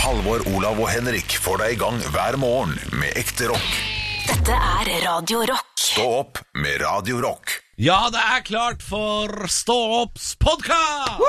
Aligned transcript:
Halvor, 0.00 0.42
Olav 0.54 0.78
og 0.80 0.88
Henrik 0.90 1.34
får 1.42 1.60
deg 1.60 1.74
i 1.74 1.78
gang 1.80 1.98
hver 2.14 2.36
morgen 2.40 2.76
med 2.96 3.12
ekte 3.20 3.50
rock. 3.50 3.72
Dette 4.30 4.54
er 4.56 4.90
Radio 5.04 5.42
Rock. 5.50 5.66
Stå 5.80 6.04
opp 6.20 6.40
med 6.56 6.78
Radio 6.82 7.18
Rock. 7.24 7.56
Ja, 7.80 7.98
det 8.12 8.20
er 8.20 8.42
klart 8.46 8.84
for 8.84 9.32
Stå 9.50 9.76
opps 10.02 10.32
podkast! 10.40 11.20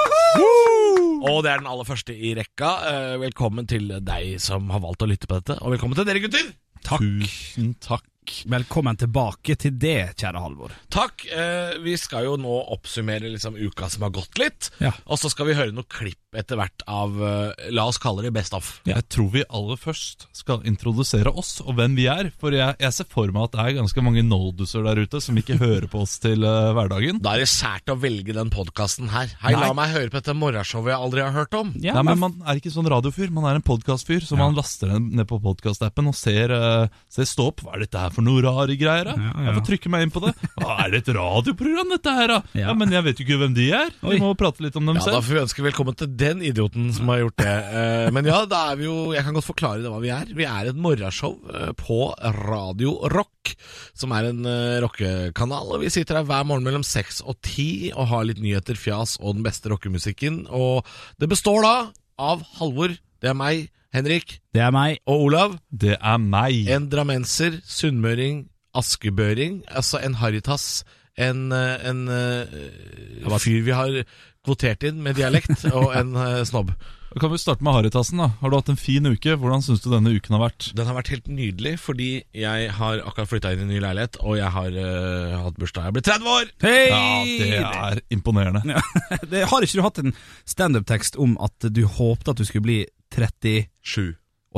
Og 1.22 1.42
det 1.46 1.52
er 1.54 1.62
den 1.64 1.70
aller 1.72 1.88
første 1.88 2.16
i 2.16 2.34
rekka. 2.38 2.72
Eh, 2.92 3.16
Velkommen 3.24 3.68
til 3.72 3.90
deg 4.04 4.36
som 4.44 4.70
har 4.74 4.84
valgt 4.84 5.04
å 5.06 5.10
lytte 5.10 5.30
på 5.32 5.40
dette, 5.40 5.58
og 5.62 5.76
velkommen 5.76 5.98
til 6.00 6.08
dere 6.08 6.24
gutter. 6.24 6.52
Tusen 6.88 7.74
takk. 7.84 8.06
Velkommen 8.26 8.96
tilbake 9.02 9.56
til 9.60 9.74
det, 9.82 10.14
kjære 10.22 10.40
Halvor. 10.44 10.72
Takk. 10.94 11.26
eh, 11.26 11.78
Vi 11.82 11.96
skal 11.98 12.26
jo 12.26 12.36
nå 12.38 12.54
oppsummere 12.72 13.26
liksom 13.34 13.56
uka 13.58 13.90
som 13.90 14.04
har 14.04 14.12
gått 14.12 14.38
litt, 14.38 14.70
Ja. 14.80 14.92
og 15.08 15.18
så 15.18 15.30
skal 15.30 15.48
vi 15.48 15.54
høre 15.56 15.72
noen 15.74 15.90
klipp 15.90 16.18
etter 16.34 16.56
hvert 16.56 16.82
av 16.88 17.18
eh, 17.22 17.72
La 17.72 17.88
oss 17.88 17.98
kalle 17.98 18.22
det 18.22 18.32
Best 18.32 18.54
of. 18.54 18.80
Ja. 18.86 18.96
Jeg 19.02 19.10
tror 19.10 19.32
vi 19.34 19.44
aller 19.50 19.76
først 19.76 20.28
skal 20.38 20.62
introdusere 20.64 21.34
oss 21.36 21.62
og 21.66 21.76
hvem 21.76 21.96
vi 21.98 22.06
er. 22.08 22.32
For 22.40 22.52
jeg, 22.52 22.76
jeg 22.80 22.94
ser 22.94 23.06
for 23.10 23.26
meg 23.34 23.44
at 23.50 23.52
det 23.58 23.60
er 23.66 23.80
ganske 23.82 24.02
mange 24.06 24.24
nolduser 24.24 24.84
der 24.86 25.02
ute 25.02 25.20
som 25.20 25.36
ikke 25.36 25.58
hører 25.58 25.90
på 25.90 26.02
oss 26.06 26.20
til 26.20 26.46
uh, 26.46 26.72
hverdagen. 26.78 27.20
Da 27.22 27.34
er 27.36 27.40
det 27.44 27.50
sært 27.50 27.90
å 27.90 27.98
velge 28.00 28.34
den 28.38 28.50
podkasten 28.54 29.10
her. 29.10 29.34
Hei, 29.42 29.52
Nei. 29.58 29.66
la 29.66 29.74
meg 29.74 29.90
høre 29.98 30.10
på 30.14 30.22
dette 30.22 30.38
morgenshowet 30.38 30.94
jeg 30.94 31.02
aldri 31.02 31.22
har 31.26 31.34
hørt 31.36 31.54
om. 31.58 31.74
Ja, 31.82 31.98
Nei, 31.98 32.04
men 32.14 32.20
Man 32.22 32.38
er 32.46 32.62
ikke 32.62 32.72
sånn 32.72 32.88
radiofyr, 32.88 33.32
man 33.34 33.50
er 33.50 33.56
en 33.60 33.66
podkastfyr. 33.66 34.22
Så 34.24 34.38
man 34.38 34.54
laster 34.56 34.94
den 34.94 35.10
ned 35.18 35.28
på 35.28 35.42
podkastappen 35.42 36.08
og 36.08 36.16
ser, 36.16 36.54
uh, 36.54 36.88
ser 37.10 37.26
stå 37.28 37.50
opp. 37.52 37.66
Hva 37.66 37.76
er 37.76 37.88
dette 37.88 37.98
her 38.00 38.11
for 38.16 38.26
noe 38.26 38.42
rare 38.46 38.76
greier? 38.80 39.08
da? 39.12 39.16
Ja, 39.18 39.32
ja. 39.32 39.46
Jeg 39.48 39.56
får 39.58 39.66
trykke 39.70 39.92
meg 39.94 40.06
inn 40.06 40.14
på 40.14 40.22
det. 40.26 40.34
Hva 40.62 40.76
er 40.86 40.92
det 40.94 41.02
et 41.04 41.12
radioprogram, 41.18 41.92
dette 41.96 42.14
her, 42.18 42.28
da? 42.36 42.40
Ja. 42.58 42.68
Ja. 42.72 42.76
Men 42.78 42.92
jeg 42.94 43.04
vet 43.08 43.20
jo 43.22 43.26
ikke 43.26 43.40
hvem 43.42 43.56
de 43.58 43.66
er. 43.76 43.90
Vi 44.06 44.20
må 44.22 44.34
prate 44.40 44.64
litt 44.64 44.76
om 44.80 44.86
dem 44.88 45.00
Ja, 45.00 45.06
Da 45.16 45.22
får 45.24 45.34
vi 45.36 45.42
ønske 45.42 45.66
velkommen 45.66 45.98
til 46.00 46.12
den 46.20 46.44
idioten 46.46 46.92
som 46.96 47.10
har 47.12 47.24
gjort 47.24 47.38
det. 47.42 47.56
Eh, 47.82 48.12
Men 48.16 48.28
ja, 48.30 48.44
da 48.50 48.62
er 48.72 48.80
vi 48.80 48.86
jo 48.86 48.96
Jeg 49.16 49.24
kan 49.26 49.34
godt 49.36 49.48
forklare 49.50 49.82
det 49.84 49.92
hva 49.92 50.00
vi 50.04 50.12
er. 50.14 50.30
Vi 50.38 50.46
er 50.48 50.70
et 50.72 50.78
morgenshow 50.80 51.36
eh, 51.52 51.72
på 51.80 52.00
Radio 52.48 52.94
Rock, 53.12 53.56
som 53.98 54.14
er 54.16 54.30
en 54.30 54.46
eh, 54.46 54.80
rockekanal. 54.84 55.74
Og 55.76 55.82
vi 55.84 55.90
sitter 55.94 56.20
her 56.22 56.28
hver 56.30 56.46
morgen 56.48 56.66
mellom 56.68 56.84
seks 56.86 57.22
og 57.26 57.40
ti 57.46 57.92
og 57.96 58.08
har 58.12 58.28
litt 58.30 58.42
nyheter, 58.44 58.78
fjas 58.80 59.18
og 59.22 59.36
den 59.40 59.46
beste 59.46 59.72
rockemusikken. 59.74 60.44
Og 60.54 60.86
det 61.22 61.30
består 61.32 61.62
da 61.66 61.76
av 62.22 62.44
Halvor, 62.60 62.94
det 63.22 63.30
er 63.32 63.38
meg, 63.38 63.70
Henrik 63.94 64.40
Det 64.56 64.62
er 64.64 64.72
meg. 64.72 65.00
og 65.06 65.28
Olav. 65.28 65.58
Det 65.72 65.98
er 66.00 66.18
meg. 66.18 66.68
En 66.72 66.88
drammenser, 66.92 67.60
sunnmøring, 67.68 68.46
askebøring, 68.78 69.62
altså 69.68 70.00
en 70.00 70.16
Haritas, 70.16 70.84
en, 71.20 71.52
en, 71.52 72.08
en 72.08 72.10
eh, 72.10 73.38
fyr 73.44 73.62
vi 73.68 73.76
har 73.76 73.98
kvotert 74.46 74.84
inn 74.88 75.02
med 75.04 75.20
dialekt, 75.20 75.66
og 75.76 75.92
en 75.98 76.16
eh, 76.16 76.42
snobb. 76.48 76.72
Da 77.12 77.20
kan 77.20 77.32
vi 77.32 77.38
starte 77.38 77.64
med 77.64 77.74
Haritassen. 77.74 78.18
da 78.18 78.30
Har 78.40 78.50
du 78.50 78.56
hatt 78.56 78.70
en 78.72 78.78
fin 78.80 79.04
uke? 79.04 79.34
Hvordan 79.36 79.60
syns 79.66 79.82
du 79.84 79.90
denne 79.92 80.14
uken 80.16 80.38
har 80.38 80.46
vært? 80.46 80.70
Den 80.78 80.88
har 80.88 80.96
vært 80.96 81.12
helt 81.12 81.28
nydelig, 81.28 81.74
fordi 81.84 82.24
jeg 82.32 82.70
har 82.78 83.02
akkurat 83.04 83.28
flytta 83.28 83.52
inn 83.52 83.66
i 83.66 83.66
en 83.66 83.74
ny 83.74 83.82
leilighet, 83.84 84.16
og 84.24 84.38
jeg 84.40 84.48
har 84.56 84.78
uh, 84.78 85.36
hatt 85.44 85.60
bursdag. 85.60 85.90
Jeg 85.90 85.98
blir 85.98 86.06
30 86.08 86.32
år! 86.32 86.54
Hei! 86.64 86.86
Ja, 86.88 87.04
det 87.36 87.52
er 87.60 88.02
imponerende. 88.16 88.64
det, 89.34 89.44
Har 89.52 89.68
ikke 89.68 89.82
du 89.82 89.84
hatt 89.84 90.00
en 90.00 90.16
standup-tekst 90.48 91.20
om 91.20 91.36
at 91.44 91.68
du 91.68 91.84
håpte 91.84 92.32
at 92.32 92.40
du 92.40 92.48
skulle 92.48 92.70
bli 92.70 92.80
37? 93.12 93.68
Sju. 93.84 94.06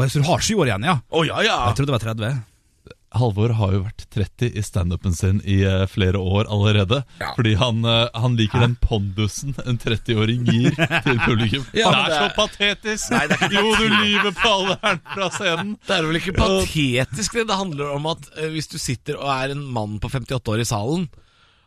jeg 0.04 0.14
så 0.14 0.22
du 0.22 0.30
har 0.30 0.46
sju 0.46 0.54
år 0.60 0.70
igjen, 0.70 0.86
ja? 0.92 1.00
Å 1.10 1.26
ja, 1.26 1.42
ja! 1.42 1.60
Jeg 1.72 1.80
trodde 1.80 1.90
det 1.90 1.98
var 1.98 2.06
30. 2.14 2.42
Halvor 3.14 3.54
har 3.60 3.74
jo 3.76 3.82
vært 3.86 4.06
30 4.16 4.58
i 4.58 4.64
standupen 4.66 5.14
sin 5.14 5.42
i 5.46 5.60
uh, 5.68 5.86
flere 5.90 6.18
år 6.18 6.50
allerede. 6.52 7.04
Ja. 7.22 7.32
Fordi 7.38 7.54
han, 7.60 7.84
uh, 7.86 8.10
han 8.18 8.38
liker 8.40 8.64
den 8.64 8.76
pondusen 8.82 9.54
en 9.66 9.80
30-åring 9.82 10.48
gir 10.50 10.74
til 11.06 11.20
publikum. 11.26 11.66
Ja, 11.78 11.92
det 11.94 12.04
er 12.04 12.16
så 12.18 12.30
patetisk! 12.38 13.10
Nei, 13.14 13.26
det 13.32 13.40
er 13.50 13.58
jo, 13.60 13.74
du 13.78 13.98
lyver 14.02 14.34
på 14.40 14.54
alle 14.58 14.78
her 14.84 15.02
fra 15.14 15.30
scenen! 15.38 15.76
Det 15.86 15.98
er 15.98 16.08
vel 16.10 16.22
ikke 16.22 16.38
patetisk, 16.40 17.38
det. 17.38 17.48
Det 17.52 17.60
handler 17.60 17.94
om 17.98 18.10
at 18.14 18.30
uh, 18.40 18.48
hvis 18.54 18.72
du 18.74 18.80
sitter 18.82 19.20
og 19.22 19.30
er 19.36 19.54
en 19.54 19.66
mann 19.76 20.00
på 20.02 20.10
58 20.10 20.42
år 20.56 20.64
i 20.64 20.70
salen, 20.70 21.10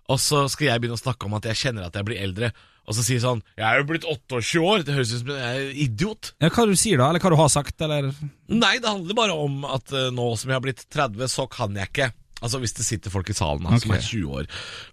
og 0.06 0.22
så 0.22 0.44
skal 0.50 0.70
jeg 0.70 0.82
begynne 0.82 0.98
å 0.98 1.02
snakke 1.02 1.26
om 1.26 1.38
at 1.38 1.46
jeg 1.50 1.62
kjenner 1.64 1.86
at 1.86 1.96
jeg 1.98 2.06
blir 2.06 2.22
eldre, 2.22 2.52
og 2.86 2.94
så 2.94 3.02
sier 3.02 3.20
sånn 3.22 3.42
'Jeg 3.58 3.66
er 3.66 3.80
jo 3.80 3.86
blitt 3.88 4.06
28 4.06 4.62
år', 4.62 4.84
det 4.86 4.94
høres 4.94 5.12
ut 5.12 5.20
som 5.24 5.32
jeg 5.34 5.56
er 5.56 5.72
idiot. 5.74 6.32
Ja, 6.40 6.48
Hva 6.48 6.66
du 6.66 6.76
sier 6.78 6.98
da, 6.98 7.08
eller 7.10 7.20
hva 7.20 7.30
du 7.30 7.36
har 7.36 7.48
sagt, 7.50 7.80
eller 7.82 8.12
Nei, 8.48 8.78
det 8.78 8.88
handler 8.88 9.14
bare 9.18 9.34
om 9.34 9.64
at 9.64 9.90
eh, 9.92 10.10
nå 10.14 10.36
som 10.38 10.50
jeg 10.50 10.56
har 10.56 10.62
blitt 10.62 10.86
30, 10.90 11.26
så 11.28 11.48
kan 11.50 11.74
jeg 11.74 11.90
ikke. 11.90 12.12
Altså 12.44 12.58
Hvis 12.60 12.74
det 12.76 12.84
sitter 12.84 13.12
folk 13.12 13.30
i 13.32 13.36
salen 13.36 13.64
da, 13.64 13.78
som 13.80 13.92
er 13.96 14.02
20 14.04 14.28
år, 14.28 14.48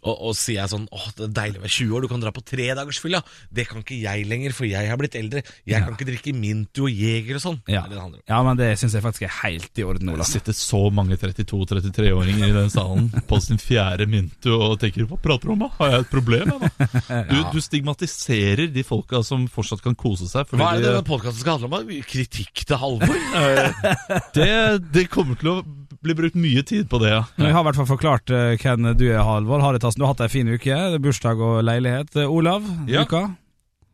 og, 0.08 0.14
og 0.30 0.36
sier 0.40 0.62
jeg 0.62 0.72
sånn 0.72 0.86
åh, 0.96 1.08
det 1.18 1.26
er 1.28 1.34
deilig 1.36 1.60
å 1.60 1.64
være 1.66 1.74
20 1.76 1.96
år, 1.98 2.06
du 2.06 2.12
kan 2.14 2.24
dra 2.24 2.32
på 2.36 2.44
tredagersfylla. 2.48 3.20
Det 3.52 3.66
kan 3.68 3.82
ikke 3.84 3.98
jeg 4.00 4.28
lenger, 4.30 4.56
for 4.56 4.70
jeg 4.70 4.88
har 4.88 5.00
blitt 5.02 5.18
eldre. 5.20 5.44
Jeg 5.68 5.84
kan 5.84 5.98
ikke 5.98 6.08
drikke 6.08 6.34
Mintu 6.38 6.86
og 6.86 6.94
Jeger 7.04 7.40
og 7.40 7.44
sånn. 7.44 7.60
Ja, 7.68 7.84
Det 7.90 8.00
det 8.00 8.24
ja 8.32 8.40
men 8.48 8.60
det 8.60 8.70
syns 8.80 8.96
jeg 8.96 9.04
faktisk 9.04 9.28
er 9.28 9.34
helt 9.42 9.82
i 9.82 9.84
orden, 9.88 10.14
Det 10.24 10.30
sitter 10.30 10.56
så 10.56 10.82
mange 10.94 11.18
32-33-åringer 11.20 12.48
i 12.48 12.56
den 12.56 12.72
salen 12.74 13.10
på 13.28 13.40
sin 13.44 13.60
fjerde 13.62 14.08
mintu 14.08 14.52
og 14.56 14.80
tenker 14.80 15.04
'hva 15.06 15.20
prater 15.20 15.52
du 15.52 15.54
om, 15.54 15.60
da? 15.66 15.70
Har 15.80 15.92
jeg 15.92 16.00
et 16.06 16.12
problem?' 16.14 16.48
Jeg, 16.48 16.60
da? 17.10 17.24
Du, 17.30 17.38
du 17.54 17.60
stigmatiserer 17.62 18.72
de 18.74 18.84
folka 18.84 19.24
som 19.24 19.48
fortsatt 19.48 19.84
kan 19.84 19.96
kose 19.96 20.28
seg. 20.32 20.48
fordi 20.48 20.64
Hva 20.64 20.74
er 20.74 20.82
det 20.82 20.88
de- 20.88 20.92
denne 20.94 21.08
podkasten 21.08 21.40
skal 21.44 21.60
handle 21.60 21.84
om? 21.84 22.04
Kritikk 22.08 22.66
til 22.66 22.78
Halvor? 22.78 23.20
Det, 24.34 24.50
det 24.94 25.10
kommer 25.12 25.38
til 25.40 25.50
å 25.52 25.58
bli 26.04 26.16
brukt 26.18 26.36
mye 26.40 26.64
tid 26.68 26.90
på 26.92 27.00
det, 27.04 27.10
ja. 27.14 27.22
Men 27.38 27.48
Vi 27.50 27.54
har 27.56 27.64
i 27.64 27.68
hvert 27.70 27.80
fall 27.82 27.90
forklart 27.94 28.30
eh, 28.36 28.58
hvem 28.62 28.90
du 29.00 29.06
er, 29.12 29.22
Halvor. 29.24 29.64
Haritassen, 29.64 30.00
du 30.02 30.06
har 30.08 30.14
hatt 30.14 30.22
ei 30.26 30.30
en 30.30 30.36
fin 30.36 30.52
uke. 30.54 30.82
Bursdag 31.04 31.40
og 31.42 31.64
leilighet. 31.66 32.16
Eh, 32.20 32.30
Olav, 32.30 32.64
Ja. 32.88 33.04
uka? 33.08 33.24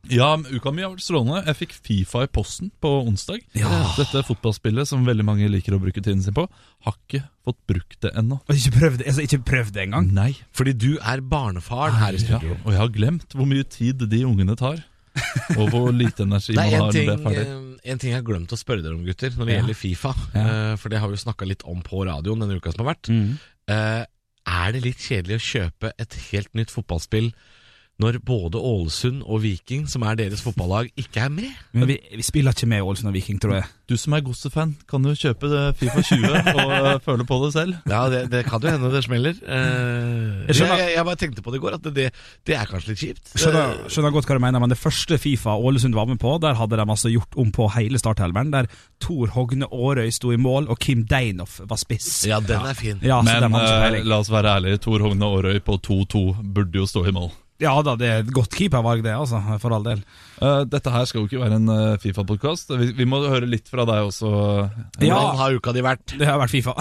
Ja, 0.09 0.29
uka 0.37 0.71
mi 0.71 0.81
har 0.81 0.93
vært 0.93 1.03
strålende. 1.03 1.41
Jeg 1.45 1.57
fikk 1.59 1.73
Fifa 1.83 2.21
i 2.23 2.29
posten 2.31 2.69
på 2.81 2.87
onsdag. 3.05 3.41
Ja. 3.59 3.67
Dette 3.97 4.21
fotballspillet 4.25 4.87
som 4.87 5.03
veldig 5.05 5.25
mange 5.27 5.49
liker 5.51 5.75
å 5.75 5.79
bruke 5.83 5.99
tiden 6.01 6.23
sin 6.23 6.33
på. 6.33 6.45
Har 6.87 6.95
ikke 6.95 7.25
fått 7.45 7.59
brukt 7.67 7.97
det 8.01 8.13
ennå. 8.17 8.39
Ikke 8.49 8.71
prøvd, 8.77 9.03
altså, 9.05 9.25
ikke 9.27 9.41
prøvd 9.45 9.73
det 9.75 9.83
engang? 9.89 10.07
Nei. 10.15 10.31
Fordi 10.55 10.73
du 10.73 10.93
er 11.03 11.19
barnefaren 11.21 11.99
her 11.99 12.15
i 12.15 12.23
Ja, 12.31 12.39
og 12.63 12.71
jeg 12.71 12.79
har 12.79 12.93
glemt 12.95 13.35
hvor 13.35 13.45
mye 13.51 13.67
tid 13.67 13.99
de 14.09 14.23
ungene 14.25 14.55
tar. 14.57 14.79
Og 15.59 15.69
hvor 15.73 15.89
lite 15.95 16.23
energi 16.25 16.55
man 16.55 16.65
har 16.69 16.75
en 16.79 16.85
når 16.85 16.91
ting, 16.95 17.07
det 17.09 17.15
er 17.15 17.23
ferdig. 17.23 17.45
eh, 17.47 17.91
en 17.91 17.99
ting 18.01 18.11
jeg 18.13 18.19
har 18.19 18.27
glemt 18.27 18.53
å 18.55 18.59
spørre 18.59 18.83
dere 18.85 18.95
om, 18.97 19.03
gutter, 19.07 19.31
når 19.37 19.45
det 19.45 19.53
Ja. 19.53 19.59
gjelder 19.61 19.77
Fifa. 19.79 20.13
Ja. 20.35 20.45
Uh, 20.45 20.75
For 20.81 20.89
det 20.93 20.99
har 20.99 21.07
vi 21.11 21.15
jo 21.19 21.23
snakka 21.25 21.47
litt 21.47 21.63
om 21.65 21.81
på 21.85 22.05
radioen 22.09 22.39
denne 22.43 22.57
uka 22.59 22.71
som 22.75 22.85
har 22.85 22.93
vært. 22.95 23.09
Mm. 23.13 23.37
Uh, 23.69 24.05
Er 24.49 24.71
det 24.73 24.81
litt 24.85 24.97
kjedelig 25.03 25.35
å 25.37 25.45
kjøpe 25.45 25.91
et 25.99 26.13
helt 26.31 26.53
nytt 26.57 26.71
fotballspill 26.73 27.31
når 27.99 28.21
både 28.23 28.59
Ålesund 28.63 29.23
og 29.27 29.41
Viking, 29.43 29.83
som 29.91 30.05
er 30.07 30.15
deres 30.15 30.39
fotballag, 30.43 30.87
ikke 30.95 31.25
er 31.25 31.31
med? 31.33 31.49
Men 31.75 31.89
vi, 31.89 31.97
vi 32.15 32.23
spiller 32.23 32.55
ikke 32.55 32.69
med 32.71 32.85
Ålesund 32.85 33.09
og 33.11 33.15
Viking, 33.17 33.41
tror 33.43 33.57
jeg. 33.57 33.67
Du 33.89 33.97
som 33.99 34.13
er 34.15 34.21
Godset-fan, 34.23 34.71
kan 34.87 35.03
jo 35.03 35.15
kjøpe 35.17 35.49
Fifa 35.75 36.03
20 36.05 36.27
og 36.29 36.71
eh, 36.77 36.99
føle 37.07 37.25
på 37.27 37.39
det 37.43 37.49
selv. 37.57 37.75
Ja, 37.89 38.05
det, 38.11 38.21
det 38.31 38.45
kan 38.47 38.63
jo 38.63 38.71
hende 38.71 38.91
det 38.93 39.01
smeller. 39.03 39.35
Eh, 39.43 40.45
Jeg 40.47 40.61
jeg, 40.61 40.91
jeg, 40.95 41.05
bare 41.09 41.19
tenkte 41.19 41.43
på 41.43 41.51
det 41.51 41.59
i 41.59 41.63
går, 41.65 41.75
at 41.79 41.89
det, 41.89 42.07
det, 42.47 42.55
er 42.55 42.69
kanskje 42.69 42.93
litt 42.93 43.01
kjipt. 43.03 43.33
Skjønner, 43.33 43.75
skjønner 43.91 44.15
godt 44.15 44.29
hva 44.29 44.39
du 44.39 44.43
mener, 44.45 44.63
men 44.63 44.71
det 44.71 44.79
første 44.79 45.19
Fifa 45.19 45.57
Ålesund 45.57 45.97
var 45.97 46.07
med 46.07 46.21
på, 46.23 46.37
der 46.39 46.55
hadde 46.59 46.79
de 46.79 46.87
altså 46.87 47.11
gjort 47.11 47.35
om 47.41 47.51
på 47.51 47.67
hele 47.75 47.99
starthelveren. 47.99 48.53
Der 48.55 48.71
Tor 49.03 49.35
Hogne 49.35 49.67
Aarøy 49.67 50.07
sto 50.15 50.31
i 50.31 50.39
mål, 50.39 50.69
og 50.71 50.79
Kim 50.79 51.03
Deinoff 51.09 51.59
var 51.67 51.81
spiss. 51.81 52.23
Ja, 52.29 52.39
den 52.39 52.63
er 52.63 52.79
fin. 52.79 53.03
Ja, 53.03 53.19
Men 53.25 53.51
eh, 53.59 53.99
la 54.07 54.23
oss 54.23 54.31
være 54.31 54.55
ærlige, 54.55 54.79
Tor 54.87 55.03
Hogne 55.03 55.27
Aarøy 55.27 55.59
på 55.65 55.81
2-2 55.83 56.25
burde 56.47 56.79
jo 56.79 56.87
stå 56.87 57.03
i 57.09 57.15
mål. 57.19 57.31
Ja 57.59 57.73
da, 57.83 57.95
det 57.99 58.07
er 58.07 58.21
et 58.23 58.31
godt 58.31 58.55
keepervalg, 58.55 59.03
det, 59.03 59.11
altså. 59.11 59.41
For 59.59 59.75
all 59.75 59.83
del. 59.83 60.03
Uh, 60.39 60.63
dette 60.63 60.93
her 60.93 61.07
skal 61.09 61.21
jo 61.23 61.27
ikke 61.27 61.41
være 61.41 61.57
en 61.59 61.71
uh, 61.71 61.97
Fifa-podkast. 61.99 62.71
Vi, 62.79 62.93
vi 62.95 63.07
må 63.09 63.19
høre 63.25 63.49
litt 63.49 63.67
fra 63.67 63.83
deg 63.87 64.07
også. 64.07 64.29
Ja. 65.03 65.11
Hvordan 65.11 65.39
har 65.41 65.57
uka 65.59 65.73
di 65.75 65.83
vært? 65.83 66.15
Det 66.15 66.29
har 66.29 66.39
vært 66.39 66.53
Fifa. 66.55 66.75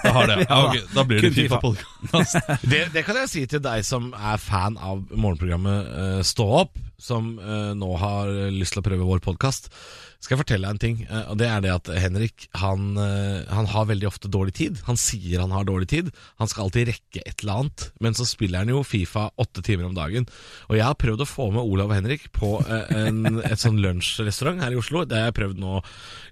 Det 0.00 0.14
har 0.16 0.30
det. 0.30 0.38
Ja, 0.48 0.62
okay. 0.70 0.80
da 0.94 1.04
blir 1.08 1.20
det. 1.20 1.34
Fifa-podkast. 1.36 2.40
Det, 2.72 2.80
det 2.94 3.04
kan 3.04 3.20
jeg 3.20 3.30
si 3.34 3.44
til 3.50 3.60
deg 3.64 3.84
som 3.86 4.10
er 4.16 4.40
fan 4.40 4.80
av 4.80 5.04
morgenprogrammet 5.12 5.92
uh, 5.92 6.22
Stå 6.24 6.48
opp, 6.64 6.80
som 7.04 7.34
eh, 7.36 7.72
nå 7.76 7.88
har 8.00 8.30
lyst 8.54 8.72
til 8.72 8.80
å 8.80 8.84
prøve 8.86 9.04
vår 9.04 9.20
podkast. 9.26 9.66
Skal 10.24 10.38
jeg 10.38 10.40
fortelle 10.40 10.64
deg 10.64 10.72
en 10.72 10.80
ting, 10.80 11.00
eh, 11.04 11.24
og 11.28 11.36
det 11.36 11.48
er 11.52 11.60
det 11.60 11.72
at 11.74 11.88
Henrik 12.00 12.46
han, 12.56 12.94
eh, 12.96 13.44
han 13.52 13.66
har 13.68 13.90
veldig 13.90 14.06
ofte 14.08 14.30
dårlig 14.32 14.54
tid. 14.56 14.78
Han 14.86 14.96
sier 14.96 15.42
han 15.42 15.52
har 15.52 15.66
dårlig 15.68 15.90
tid. 15.92 16.06
Han 16.40 16.48
skal 16.48 16.64
alltid 16.64 16.88
rekke 16.88 17.20
et 17.20 17.42
eller 17.42 17.58
annet, 17.60 17.84
men 18.00 18.16
så 18.16 18.24
spiller 18.24 18.64
han 18.64 18.72
jo 18.72 18.80
Fifa 18.88 19.26
åtte 19.36 19.60
timer 19.66 19.90
om 19.90 19.96
dagen. 19.96 20.24
Og 20.70 20.78
jeg 20.78 20.86
har 20.86 20.96
prøvd 20.96 21.20
å 21.20 21.28
få 21.28 21.50
med 21.52 21.60
Olav 21.60 21.92
og 21.92 21.98
Henrik 21.98 22.30
på 22.32 22.54
eh, 22.64 22.94
en, 23.02 23.42
et 23.44 23.60
sånn 23.60 23.82
lunsjrestaurant 23.84 24.64
her 24.64 24.72
i 24.72 24.78
Oslo. 24.80 25.02
Det 25.04 25.18
har 25.20 25.28
jeg 25.28 25.36
prøvd 25.42 25.60
nå 25.60 25.74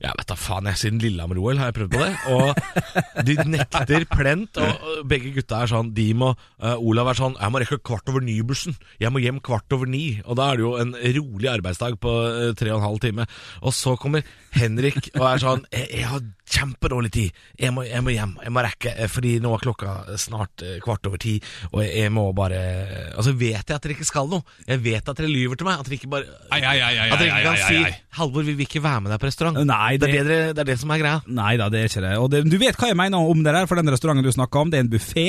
Jeg 0.01 0.17
vet 0.17 0.33
da 0.33 0.39
faen, 0.41 0.71
jeg 0.73 0.81
siden 0.81 1.03
Lillehammer-OL 1.05 1.61
har 1.61 1.69
jeg 1.69 1.79
prøvd 1.83 1.93
på 1.93 2.01
det. 2.01 2.13
Og 2.33 3.29
de 3.29 3.37
nekter 3.59 4.09
plent 4.09 4.63
å 4.63 4.71
begge 5.09 5.35
gutta 5.37 5.61
er 5.63 5.71
sånn 5.71 5.93
De 5.97 6.09
må 6.17 6.31
uh, 6.33 6.77
Olav 6.81 7.11
er 7.11 7.19
sånn 7.19 7.37
Jeg 7.37 7.53
må 7.53 7.61
rekke 7.61 7.81
kvart 7.85 8.09
over 8.09 8.25
ni-bussen. 8.25 8.79
Jeg 9.03 9.13
må 9.13 9.21
hjem 9.21 9.43
kvart 9.45 9.77
over 9.77 9.91
ni. 9.91 10.23
Og 10.25 10.41
da 10.41 10.49
er 10.49 10.61
det 10.61 10.65
jo 10.65 10.75
en 10.81 10.97
rolig 11.21 11.53
arbeidsdag 11.53 12.01
på 12.01 12.17
tre 12.57 12.73
og 12.73 12.81
en 12.81 12.89
halv 12.89 13.03
time. 13.05 13.29
Og 13.61 13.77
så 13.83 13.97
kommer 14.01 14.23
Henrik 14.55 15.11
og 15.17 15.25
er 15.33 15.41
sånn 15.43 15.63
Jeg, 15.73 15.89
jeg 15.99 16.07
har 16.11 16.23
kjempedårlig 16.53 17.09
tid. 17.15 17.37
Jeg 17.57 17.73
må, 17.73 17.81
jeg 17.89 18.03
må 18.05 18.13
hjem. 18.13 18.35
Jeg 18.45 18.53
må 18.53 18.61
rekke. 18.61 18.91
eh, 19.01 19.09
Fordi 19.09 19.31
nå 19.41 19.55
er 19.57 19.63
klokka 19.63 19.93
snart 20.21 20.61
eh, 20.67 20.75
kvart 20.85 21.07
over 21.09 21.17
ti, 21.23 21.39
og 21.71 21.79
jeg, 21.81 21.95
jeg 22.03 22.13
må 22.13 22.27
bare 22.37 22.59
Altså 23.17 23.33
vet 23.41 23.63
jeg 23.65 23.77
at 23.79 23.87
dere 23.87 23.95
ikke 23.97 24.05
skal 24.05 24.29
noe. 24.29 24.45
Jeg 24.69 24.83
vet 24.85 25.09
at 25.09 25.17
dere 25.23 25.31
lyver 25.33 25.57
til 25.57 25.69
meg. 25.71 25.81
At 25.81 25.89
dere 25.89 25.97
ikke 25.97 26.11
bare 26.13 26.29
Ai, 26.53 26.61
ai, 26.61 26.75
ai, 26.85 27.07
At 27.09 27.23
dere 27.23 27.31
ikke 27.31 27.39
ai, 27.39 27.47
kan 27.47 27.57
ai, 27.57 27.63
si 27.71 27.81
ai. 27.89 27.95
'Halvor, 28.13 28.45
vi 28.45 28.53
vil 28.59 28.67
ikke 28.69 28.83
være 28.85 29.01
med 29.07 29.15
deg 29.15 29.21
på 29.23 29.29
restaurant'. 29.31 29.63
Nei, 29.65 29.97
det, 29.97 30.11
det- 30.11 30.19
er 30.21 30.25
det, 30.29 30.29
dere- 30.29 30.53
det 30.53 30.61
er 30.67 30.69
det 30.75 30.77
som 30.83 30.91
er 30.93 31.01
greia. 31.01 31.23
Nei 31.41 31.55
da, 31.57 31.71
det 31.73 31.81
er 31.81 31.89
ikke 31.89 32.03
det. 32.05 32.13
Og 32.21 32.29
det, 32.35 32.43
Du 32.53 32.59
vet 32.61 32.77
hva 32.77 32.91
jeg 32.91 32.99
mener 33.01 33.31
om 33.33 33.41
det 33.47 33.55
der, 33.57 33.65
for 33.71 33.81
den 33.81 33.89
restauranten 33.95 34.27
du 34.29 34.33
snakka 34.37 34.61
om, 34.61 34.69
det 34.75 34.83
er 34.83 34.85
en 34.85 34.93
buffé, 34.93 35.25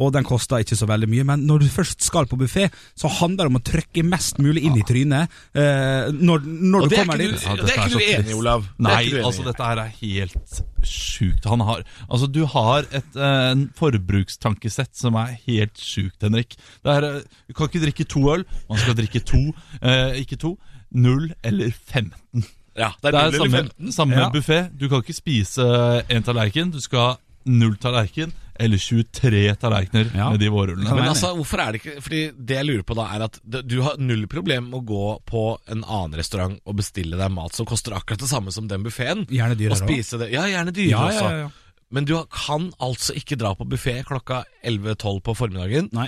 og 0.00 0.14
den 0.16 0.24
koster 0.24 0.64
ikke 0.64 0.78
så 0.80 0.88
veldig 0.88 1.10
mye. 1.12 1.26
Men 1.28 1.44
når 1.50 1.66
du 1.66 1.68
først 1.68 2.00
skal 2.08 2.24
på 2.30 2.40
buffé, 2.40 2.70
så 2.96 3.12
handler 3.20 3.44
det 3.44 3.52
om 3.52 3.60
å 3.60 3.64
trykke 3.68 4.06
mest 4.08 4.40
mulig 4.40 4.64
inn 4.64 4.80
i 4.80 4.86
trynet 4.88 5.28
uh, 5.52 6.08
når, 6.16 6.48
når 6.48 6.88
du 6.88 6.96
er 6.96 7.02
kommer 7.04 7.20
dit. 7.20 7.36
det 7.36 7.68
er 7.76 7.84
ikke 7.84 7.91
så 7.92 7.98
du 8.00 8.04
enig. 8.16 8.34
Olav. 8.38 8.64
Er 8.64 8.82
Nei, 8.86 8.98
ikke 9.06 9.16
enig 9.18 9.26
altså 9.28 9.44
dette 9.46 9.68
her 9.68 9.80
er 9.82 9.92
helt 10.00 10.62
sjukt. 10.88 11.44
Han 11.52 11.60
har 11.60 11.82
Altså, 12.10 12.26
du 12.32 12.40
har 12.46 12.86
et 12.92 13.16
eh, 13.16 13.66
forbrukstankesett 13.78 14.96
som 14.98 15.14
er 15.20 15.36
helt 15.46 15.78
sjukt, 15.78 16.18
Henrik. 16.22 16.56
Det 16.84 16.92
er, 16.96 17.06
eh, 17.08 17.22
du 17.48 17.54
kan 17.54 17.68
ikke 17.70 17.84
drikke 17.86 18.04
to 18.08 18.24
øl, 18.34 18.44
man 18.68 18.78
skal 18.78 18.96
drikke 18.98 19.20
to. 19.24 19.42
Eh, 19.82 20.20
ikke 20.22 20.36
to, 20.42 20.56
null 20.92 21.30
eller 21.44 21.70
15. 21.72 22.44
Ja, 22.76 22.90
det 23.02 23.12
Det 23.12 23.20
er, 23.20 23.26
er 23.26 23.38
samme, 23.38 23.92
samme 23.92 24.14
Ja. 24.16 24.30
buffé. 24.30 24.70
Du 24.78 24.88
kan 24.88 25.02
ikke 25.02 25.12
spise 25.16 25.62
en 26.08 26.22
tallerken. 26.22 26.70
Du 26.72 26.80
skal 26.80 26.98
ha 26.98 27.14
null 27.44 27.76
tallerken 27.76 28.32
eller 28.60 28.76
23 28.78 29.54
tallerkener 29.60 30.10
Ja. 30.14 30.30
med 30.30 30.40
de 30.40 30.48
vårrullene. 30.52 30.94
Men 30.94 31.08
altså, 31.08 31.30
hvorfor 31.36 31.60
er 31.62 31.72
det 31.72 31.80
ikke 31.82 32.02
Fordi 32.04 32.20
det 32.36 32.56
jeg 32.58 32.66
lurer 32.68 32.82
på 32.84 32.94
da 32.98 33.06
er 33.16 33.24
at 33.26 33.38
du 33.66 33.78
har 33.82 33.96
null 33.98 34.26
problem 34.28 34.70
med 34.70 34.80
å 34.80 34.84
gå 34.86 35.06
på 35.26 35.44
en 35.72 35.84
annen 35.84 36.14
restaurant 36.18 36.58
og 36.66 36.76
bestille 36.76 37.16
deg 37.16 37.30
mat 37.32 37.54
som 37.56 37.66
koster 37.66 37.92
akkurat 37.96 38.20
det 38.20 38.28
samme 38.28 38.52
som 38.52 38.68
den 38.68 38.82
buffeen. 38.84 39.24
Gjerne 39.28 39.56
dyrere 39.56 39.72
Og 39.78 39.82
spise 39.88 40.18
det. 40.20 40.30
Ja, 40.34 40.44
gjerne 40.50 40.72
dyrere 40.72 40.90
Ja, 40.90 41.06
også. 41.08 41.30
ja, 41.30 41.38
ja. 41.46 41.50
Men 41.92 42.04
du 42.08 42.14
kan 42.32 42.70
altså 42.80 43.12
ikke 43.14 43.36
dra 43.36 43.54
på 43.54 43.66
buffé 43.68 43.98
klokka 44.04 44.44
11-12 44.64 45.20
på 45.26 45.34
formiddagen 45.36 45.90
Nei. 45.92 46.06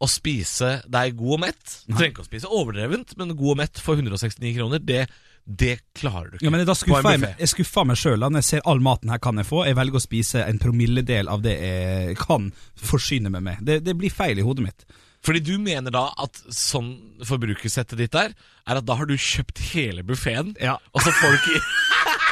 og 0.00 0.08
spise 0.08 0.82
deg 0.88 1.16
god 1.18 1.32
og 1.36 1.40
mett. 1.40 1.74
Du 1.86 1.92
trenger 1.94 2.14
ikke 2.14 2.24
å 2.24 2.28
spise 2.30 2.48
overdrevent, 2.48 3.16
men 3.18 3.34
god 3.36 3.50
og 3.50 3.56
mett 3.60 3.78
for 3.82 3.96
169 4.00 4.54
kroner, 4.56 4.78
det, 4.80 5.02
det 5.48 5.78
klarer 5.96 6.28
du 6.30 6.36
ikke. 6.36 6.44
Ja, 6.44 6.50
men 6.52 6.66
Da 6.68 6.74
skuffer 6.76 7.14
jeg, 7.14 7.34
jeg 7.40 7.48
skuffer 7.54 7.86
meg 7.88 7.96
sjøl 7.96 8.20
når 8.20 8.42
jeg 8.42 8.48
ser 8.50 8.66
all 8.68 8.82
maten 8.84 9.08
her 9.08 9.20
kan 9.24 9.40
jeg 9.40 9.48
få. 9.48 9.62
Jeg 9.64 9.78
velger 9.78 9.96
å 9.96 10.04
spise 10.04 10.42
en 10.44 10.58
promilledel 10.60 11.30
av 11.32 11.40
det 11.46 11.54
jeg 11.56 12.18
kan 12.20 12.50
forsyne 12.76 13.32
meg 13.32 13.46
med. 13.46 13.62
Det, 13.64 13.78
det 13.86 13.94
blir 13.96 14.12
feil 14.12 14.38
i 14.38 14.44
hodet 14.44 14.66
mitt. 14.66 14.84
Fordi 15.24 15.40
du 15.42 15.54
mener 15.58 15.90
da 15.90 16.04
at 16.22 16.36
sånn 16.54 16.92
forbrukersettet 17.26 17.98
ditt 17.98 18.12
der, 18.14 18.36
er 18.68 18.78
at 18.78 18.86
da 18.86 18.94
har 19.00 19.08
du 19.08 19.16
kjøpt 19.18 19.58
hele 19.72 20.04
buffeen, 20.06 20.52
Ja. 20.62 20.76
og 20.94 21.02
så 21.02 21.10
får 21.16 21.32
du 21.32 21.38
ikke 21.40 21.62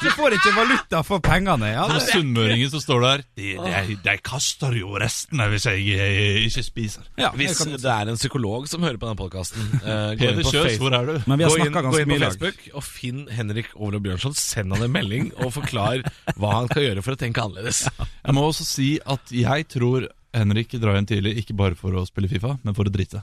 Du 0.00 0.08
får 0.16 0.32
ikke 0.38 0.50
valuta 0.56 1.02
for 1.04 1.20
pengene. 1.24 1.68
Ja, 1.74 1.82
Og 1.84 2.00
sunnmøringen 2.08 2.70
som 2.72 2.80
står 2.80 3.02
der 3.04 3.22
De, 3.36 3.50
de, 3.60 3.96
de 4.04 4.14
kaster 4.24 4.72
jo 4.78 4.94
restene 5.00 5.48
hvis 5.52 5.66
jeg 5.68 5.82
eh, 6.00 6.38
ikke 6.46 6.64
spiser. 6.64 7.04
ja, 7.20 7.28
Hvis 7.36 7.60
det 7.68 7.84
er 7.92 8.08
en 8.12 8.16
psykolog 8.20 8.64
som 8.70 8.84
hører 8.86 8.96
på 9.00 9.08
denne 9.10 9.18
podkasten, 9.20 9.66
uh, 9.84 10.12
gå 10.16 10.30
inn 10.30 10.40
på 10.40 10.46
Kjøs, 10.48 10.62
Facebook. 10.70 10.86
hvor 10.86 10.96
er 10.96 11.10
du? 11.10 11.28
Men 11.28 11.40
vi 11.42 11.44
har 11.46 11.52
Gå 11.52 11.58
inn, 11.66 11.74
gå 11.74 11.82
ganske 11.88 12.04
inn 12.06 12.14
på. 12.14 12.20
Facebook 12.24 12.62
og 12.80 12.86
finn 12.86 13.20
Henrik 13.36 13.68
Overlov 13.76 14.04
Bjørnson. 14.06 14.36
Send 14.40 14.72
han 14.76 14.86
en 14.88 14.94
melding 14.94 15.28
og 15.44 15.52
forklar 15.58 16.04
hva 16.36 16.54
han 16.56 16.70
skal 16.72 16.86
gjøre 16.88 17.04
for 17.04 17.16
å 17.16 17.20
tenke 17.20 17.44
annerledes. 17.44 17.84
Jeg 18.00 18.36
må 18.36 18.46
også 18.48 18.64
si 18.68 18.88
at 19.04 19.34
jeg 19.34 19.68
tror 19.72 20.08
Henrik 20.36 20.72
drar 20.80 20.96
hjem 20.96 21.10
tidlig 21.10 21.36
ikke 21.42 21.56
bare 21.58 21.76
for 21.76 21.98
å 21.98 22.06
spille 22.08 22.30
Fifa, 22.30 22.56
men 22.62 22.76
for 22.76 22.88
å 22.88 22.94
drite. 22.94 23.20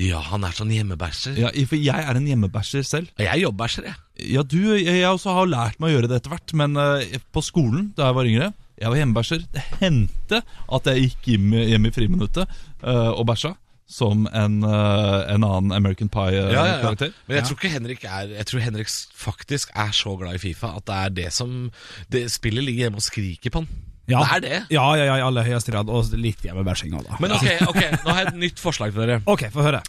Ja, 0.00 0.20
han 0.24 0.44
er 0.46 0.54
sånn 0.56 0.72
hjemmebæsjer. 0.72 1.36
Ja, 1.38 1.50
for 1.68 1.78
jeg 1.78 2.06
er 2.08 2.18
en 2.18 2.26
hjemmebæsjer 2.26 2.84
selv. 2.86 3.12
Og 3.16 3.22
Jeg 3.22 3.32
er 3.34 3.42
jobbæsjer, 3.44 3.88
jeg. 3.90 3.98
Ja, 4.32 4.42
du, 4.42 4.58
jeg, 4.78 5.02
også 5.08 5.34
har 5.36 5.50
lært 5.50 5.80
meg 5.82 5.90
å 5.90 5.96
gjøre 5.96 6.10
det 6.10 6.20
etter 6.20 6.32
hvert, 6.32 6.54
men 6.58 6.78
uh, 6.78 7.02
på 7.34 7.42
skolen 7.44 7.90
da 7.96 8.10
jeg 8.10 8.16
var 8.18 8.28
yngre 8.28 8.48
Jeg 8.80 8.92
var 8.92 8.98
hjemmebæsjer. 9.00 9.44
Det 9.52 9.64
hendte 9.82 10.40
at 10.42 10.88
jeg 10.90 11.04
gikk 11.10 11.28
hjem, 11.34 11.52
hjem 11.74 11.90
i 11.90 11.92
friminuttet 11.94 12.56
uh, 12.82 13.12
og 13.12 13.26
bæsja. 13.30 13.54
Som 13.92 14.24
en, 14.32 14.62
uh, 14.64 15.20
en 15.28 15.44
annen 15.44 15.74
American 15.76 16.08
Pie-karakter. 16.08 17.12
Men 17.28 17.36
jeg 17.36 17.44
tror 17.44 17.58
ikke 17.58 17.72
Henrik 17.74 18.06
er 18.08 18.30
Jeg 18.38 18.46
tror 18.48 18.62
Henrik 18.64 18.88
faktisk 18.88 19.74
er 19.76 19.90
så 19.92 20.14
glad 20.16 20.38
i 20.38 20.40
Fifa 20.40 20.70
at 20.78 20.86
det 20.88 20.96
er 20.96 21.16
det 21.18 21.26
som 21.36 21.66
det 22.08 22.30
Spillet 22.32 22.64
ligger 22.64 22.86
hjemme 22.86 23.02
og 23.02 23.04
skriker 23.04 23.52
på 23.52 23.60
han. 23.60 23.68
Ja. 24.10 24.18
Det 24.24 24.28
er 24.36 24.40
det. 24.44 24.58
Ja, 24.74 24.84
ja, 24.98 25.04
ja, 25.06 25.16
i 25.20 25.24
aller 25.24 25.46
høyeste 25.46 25.70
grad. 25.74 25.90
Og 25.92 26.10
litt 26.18 26.42
hjemmebæsjing 26.42 26.94
òg, 26.98 27.04
da. 27.06 27.18
Men 27.22 27.34
ok, 27.36 27.46
ok, 27.70 27.80
nå 28.02 28.08
har 28.14 28.22
jeg 28.24 28.32
et 28.32 28.40
nytt 28.42 28.62
forslag 28.62 28.94
til 28.94 29.04
dere. 29.04 29.20
Ok, 29.30 29.46
få 29.54 29.62
høre. 29.66 29.82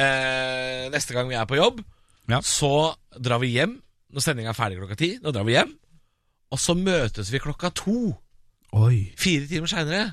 Eh, 0.00 0.88
neste 0.94 1.14
gang 1.16 1.28
vi 1.30 1.36
er 1.38 1.46
på 1.50 1.58
jobb, 1.60 1.82
Ja. 2.30 2.40
så 2.46 2.94
drar 3.18 3.40
vi 3.42 3.52
hjem. 3.54 3.76
Når 4.10 4.24
sendinga 4.24 4.50
er 4.50 4.58
ferdig 4.58 4.78
klokka 4.80 4.96
ti, 4.98 5.12
da 5.22 5.30
drar 5.34 5.46
vi 5.46 5.54
hjem. 5.54 5.70
Og 6.50 6.58
så 6.58 6.74
møtes 6.74 7.30
vi 7.30 7.38
klokka 7.38 7.70
to. 7.78 8.16
Oi. 8.74 9.12
Fire 9.18 9.46
timer 9.50 9.70
seinere. 9.70 10.08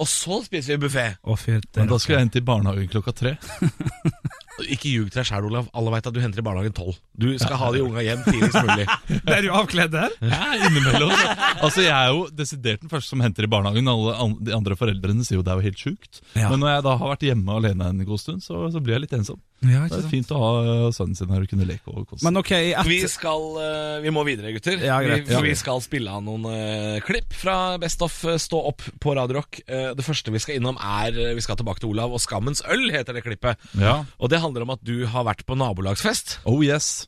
Og 0.00 0.08
så 0.08 0.42
spiser 0.44 0.76
vi 0.76 0.86
buffé. 0.86 1.06
Å, 1.24 1.36
Men 1.76 1.88
da 1.88 1.96
skal 2.00 2.16
jeg 2.18 2.26
inn 2.26 2.32
til 2.34 2.44
barnehagen 2.44 2.88
klokka 2.92 3.12
tre. 3.16 3.36
Ikke 4.64 4.88
ljug 4.88 5.10
til 5.12 5.20
deg 5.20 5.26
sjæl, 5.28 5.44
Olav. 5.50 5.66
Alle 5.76 5.90
veit 5.92 6.06
at 6.08 6.14
du 6.16 6.20
henter 6.22 6.40
i 6.40 6.44
barnehagen 6.46 6.72
tolv. 6.76 6.96
Du 7.12 7.26
skal 7.38 7.58
ha 7.60 7.68
de 7.74 7.82
unga 7.84 8.00
hjem 8.06 8.22
tidligst 8.24 8.56
mulig. 8.64 8.86
Det 9.26 9.34
Er 9.36 9.44
jo 9.48 9.52
avkledd 9.58 9.92
der? 9.92 10.14
Ja, 10.24 10.40
innimellom. 10.56 11.12
Altså, 11.60 11.82
Jeg 11.84 11.92
er 11.92 12.12
jo 12.14 12.22
desidert 12.32 12.80
den 12.80 12.92
første 12.92 13.12
som 13.12 13.20
henter 13.24 13.44
i 13.44 13.50
barnehagen. 13.52 13.88
Alle 13.92 14.14
an- 14.24 14.38
de 14.48 14.54
andre 14.56 14.78
foreldrene 14.80 15.26
sier 15.28 15.36
jo 15.40 15.44
det 15.44 15.52
er 15.52 15.60
jo 15.60 15.66
helt 15.68 15.82
sjukt. 15.82 16.22
Ja. 16.38 16.48
Men 16.52 16.64
når 16.64 16.72
jeg 16.76 16.86
da 16.88 16.96
har 17.02 17.12
vært 17.12 17.26
hjemme 17.28 17.58
alene 17.60 17.90
en 17.92 18.04
god 18.08 18.22
stund, 18.24 18.40
så, 18.46 18.62
så 18.72 18.80
blir 18.80 18.96
jeg 18.96 19.04
litt 19.06 19.16
ensom. 19.20 19.42
Ja, 19.64 19.86
Det 19.88 20.02
er 20.02 20.10
fint 20.10 20.30
å 20.34 20.38
ha 20.40 20.50
øh, 20.60 20.88
sønnen 20.92 21.16
sin 21.16 21.30
her 21.32 21.40
og 21.40 21.48
kunne 21.48 21.64
leke 21.68 21.88
og 21.88 22.04
kose 22.10 22.26
Men 22.26 22.36
ok, 22.42 22.52
Vi 22.84 22.98
skal 23.08 23.46
eh, 23.62 24.02
Vi 24.04 24.12
må 24.12 24.24
videre, 24.28 24.52
gutter. 24.52 24.76
Ja, 24.84 24.98
greit. 25.04 25.24
vi, 25.30 25.38
vi 25.48 25.54
skal 25.56 25.80
spille 25.84 26.12
av 26.12 26.20
noen 26.26 26.44
uh, 26.44 26.98
klipp 27.06 27.32
fra 27.34 27.56
Best 27.80 28.04
of 28.04 28.18
eh, 28.28 28.36
Stå 28.42 28.60
opp 28.68 28.84
på 29.00 29.16
Radio 29.16 29.40
Rock. 29.40 29.62
Uh, 29.64 29.94
det 29.96 30.04
første 30.04 30.34
vi 30.34 30.42
skal 30.44 30.60
innom, 30.60 30.76
er 30.76 31.16
eh, 31.16 31.34
Vi 31.38 31.44
skal 31.44 31.56
tilbake 31.58 31.82
til 31.82 31.94
Olav, 31.94 32.12
og 32.12 32.22
Skammens 32.22 32.60
øl 32.68 32.90
heter 32.92 33.16
det 33.16 33.24
klippet. 33.24 33.60
Ja. 33.80 34.02
Og 34.20 34.30
det 34.32 34.42
handler 34.44 34.66
om 34.66 34.76
at 34.76 34.84
du 34.84 35.06
har 35.08 35.24
vært 35.26 35.46
på 35.48 35.56
nabolagsfest. 35.58 36.40
Oh 36.44 36.60
yes. 36.64 37.06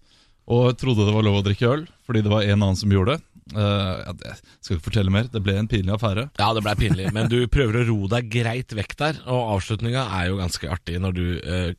Og 0.48 0.72
trodde 0.80 1.04
det 1.04 1.12
var 1.12 1.26
lov 1.26 1.42
å 1.42 1.44
drikke 1.44 1.68
øl, 1.68 1.88
fordi 2.08 2.24
det 2.24 2.32
var 2.32 2.48
en 2.48 2.62
annen 2.62 2.80
som 2.80 2.92
gjorde 2.92 3.18
det. 3.18 3.24
Uh, 3.56 4.04
ja, 4.04 4.12
det 4.12 4.34
skal 4.60 4.76
ikke 4.76 4.88
fortelle 4.90 5.12
mer. 5.12 5.28
Det 5.32 5.40
ble 5.44 5.54
en 5.56 5.68
pinlig 5.70 5.94
affære. 5.94 6.26
Ja, 6.40 6.50
det 6.56 6.64
ble 6.64 6.74
pinlig, 6.76 7.08
men 7.16 7.30
du 7.32 7.38
prøver 7.52 7.80
å 7.80 7.86
ro 7.88 8.08
deg 8.12 8.28
greit 8.32 8.74
vekk 8.76 8.96
der. 9.00 9.20
Og 9.28 9.54
avslutninga 9.56 10.04
er 10.18 10.32
jo 10.32 10.40
ganske 10.40 10.72
artig 10.72 10.98
når 11.00 11.16
du 11.16 11.24
eh, 11.40 11.70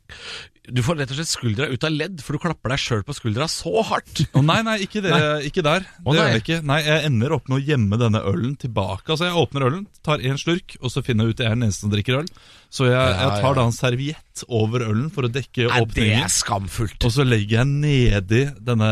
Du 0.74 0.82
får 0.86 1.00
rett 1.00 1.12
og 1.12 1.18
slett 1.18 1.30
skuldra 1.30 1.68
ut 1.70 1.84
av 1.86 1.92
ledd, 1.94 2.20
for 2.24 2.36
du 2.36 2.42
klapper 2.42 2.74
deg 2.74 2.82
sjøl 2.82 3.02
på 3.06 3.16
skuldra 3.16 3.48
så 3.50 3.72
hardt. 3.88 4.22
Oh, 4.36 4.44
nei, 4.46 4.60
nei, 4.66 4.76
ikke, 4.86 5.02
det, 5.04 5.12
ikke 5.48 5.64
der. 5.66 5.86
Oh, 6.04 6.12
det 6.12 6.20
gjør 6.20 6.28
nei. 6.28 6.32
jeg 6.36 6.44
ikke. 6.44 6.58
Nei, 6.70 6.78
Jeg 6.86 7.06
ender 7.10 7.34
opp 7.36 7.50
med 7.50 7.58
å 7.58 7.62
gjemme 7.72 8.00
denne 8.00 8.22
ølen 8.30 8.54
tilbake. 8.60 9.06
Altså, 9.10 9.28
Jeg 9.28 9.42
åpner 9.42 9.66
ølen, 9.68 9.84
tar 10.06 10.24
én 10.24 10.40
slurk, 10.40 10.76
og 10.80 10.94
så 10.94 11.04
finner 11.06 11.26
jeg 11.26 11.34
ut 11.34 11.40
at 11.40 11.44
jeg 11.44 11.50
er 11.50 11.58
den 11.58 11.68
eneste 11.68 11.86
som 11.86 11.94
drikker 11.94 12.20
øl. 12.22 12.30
Så 12.70 12.86
jeg, 12.86 13.14
jeg 13.18 13.42
tar 13.42 13.58
da 13.58 13.66
en 13.66 13.74
serviett 13.74 14.44
over 14.46 14.86
ølen 14.86 15.10
for 15.14 15.26
å 15.26 15.32
dekke 15.32 15.68
Nei, 15.72 15.84
det 15.96 16.08
er 16.20 16.32
skamfullt. 16.32 16.98
Og 17.02 17.14
så 17.14 17.26
legger 17.26 17.60
jeg 17.60 17.70
nedi 17.70 18.44
denne, 18.62 18.90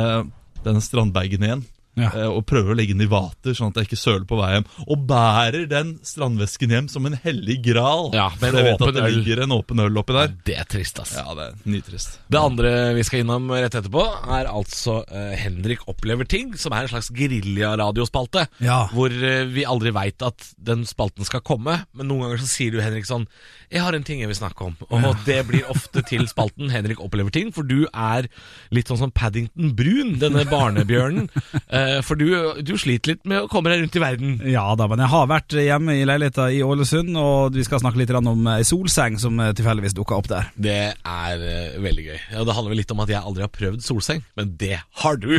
denne 0.64 0.82
strandbagen 0.84 1.46
igjen. 1.46 1.66
Ja. 2.00 2.10
eh, 2.14 2.28
Og 2.30 2.44
prøver 2.46 2.72
å 2.72 2.76
legge 2.78 2.94
den 2.96 3.04
i 3.06 3.10
vater, 3.10 3.54
sånn 3.58 3.72
at 3.72 3.80
jeg 3.82 3.88
ikke 3.90 3.98
søler 4.00 4.26
på 4.28 4.38
vei 4.40 4.50
hjem. 4.54 4.66
Og 4.88 5.06
bærer 5.08 5.66
den 5.70 5.98
strandvesken 6.06 6.70
hjem 6.74 6.88
som 6.92 7.06
en 7.06 7.18
hellig 7.24 7.58
gral. 7.64 8.10
Ja, 8.14 8.28
med 8.40 8.50
en 8.54 8.58
jeg 8.60 8.64
vet 8.70 8.80
åpen 8.80 8.88
at 8.88 8.94
det 8.98 9.04
øl. 9.04 9.16
ligger 9.18 9.42
en 9.44 9.54
åpen 9.58 9.80
øl 9.84 9.98
oppi 10.02 10.16
der. 10.18 10.34
Det 10.44 10.56
er 10.58 10.64
trist, 10.70 11.00
ass. 11.02 11.14
Ja, 11.18 11.34
det 11.34 11.48
er 11.48 11.54
nytrist 11.68 12.18
Det 12.30 12.38
andre 12.40 12.72
vi 12.94 13.02
skal 13.06 13.24
innom 13.24 13.50
rett 13.50 13.74
etterpå, 13.74 14.04
er 14.38 14.48
altså 14.50 15.00
uh, 15.08 15.32
Henrik 15.36 15.86
opplever 15.88 16.24
ting, 16.28 16.54
som 16.56 16.72
er 16.72 16.86
en 16.86 16.92
slags 16.92 17.10
geriljaradiospalte. 17.14 18.46
Ja. 18.64 18.86
Hvor 18.94 19.12
uh, 19.12 19.44
vi 19.52 19.64
aldri 19.68 19.92
veit 19.96 20.22
at 20.24 20.50
den 20.58 20.84
spalten 20.88 21.26
skal 21.28 21.42
komme, 21.46 21.80
men 21.96 22.08
noen 22.10 22.26
ganger 22.26 22.42
så 22.42 22.50
sier 22.50 22.74
du 22.74 22.80
Henrik 22.82 23.06
sånn 23.08 23.26
'Jeg 23.68 23.82
har 23.84 23.92
en 23.92 24.04
ting 24.04 24.20
jeg 24.22 24.28
vil 24.30 24.36
snakke 24.38 24.64
om', 24.64 24.76
og 24.88 25.16
det 25.26 25.42
blir 25.46 25.66
ofte 25.68 26.00
til 26.08 26.24
spalten 26.30 26.70
Henrik 26.72 27.00
opplever 27.04 27.30
ting, 27.30 27.50
for 27.52 27.62
du 27.68 27.84
er 27.92 28.28
litt 28.72 28.88
sånn 28.88 28.96
som 28.96 29.10
Paddington 29.12 29.74
Brun, 29.76 30.14
denne 30.18 30.44
barnebjørnen. 30.48 31.28
Eh, 31.68 31.87
for 32.04 32.18
du, 32.18 32.28
du 32.64 32.74
sliter 32.80 33.14
litt 33.14 33.24
med 33.28 33.44
å 33.44 33.50
komme 33.50 33.72
deg 33.72 33.82
rundt 33.82 33.96
i 33.98 34.02
verden. 34.02 34.36
Ja 34.48 34.64
da, 34.78 34.88
men 34.90 35.02
jeg 35.02 35.12
har 35.12 35.28
vært 35.30 35.56
hjemme 35.58 35.96
i 35.98 36.06
leiligheta 36.08 36.48
i 36.54 36.62
Ålesund, 36.64 37.12
og 37.18 37.56
vi 37.56 37.64
skal 37.66 37.82
snakke 37.82 38.00
litt 38.00 38.12
om 38.14 38.48
ei 38.52 38.64
solseng 38.66 39.18
som 39.20 39.38
eh, 39.42 39.52
tilfeldigvis 39.56 39.96
dukka 39.98 40.18
opp 40.18 40.30
der. 40.30 40.48
Det 40.54 40.78
er 40.94 41.44
eh, 41.50 41.76
veldig 41.82 42.06
gøy. 42.06 42.18
Ja, 42.34 42.46
det 42.46 42.56
handler 42.56 42.74
vel 42.74 42.82
litt 42.82 42.94
om 42.94 43.04
at 43.04 43.12
jeg 43.12 43.22
aldri 43.22 43.46
har 43.46 43.52
prøvd 43.54 43.84
solseng, 43.84 44.24
men 44.38 44.54
det 44.60 44.78
har 45.02 45.20
du! 45.20 45.30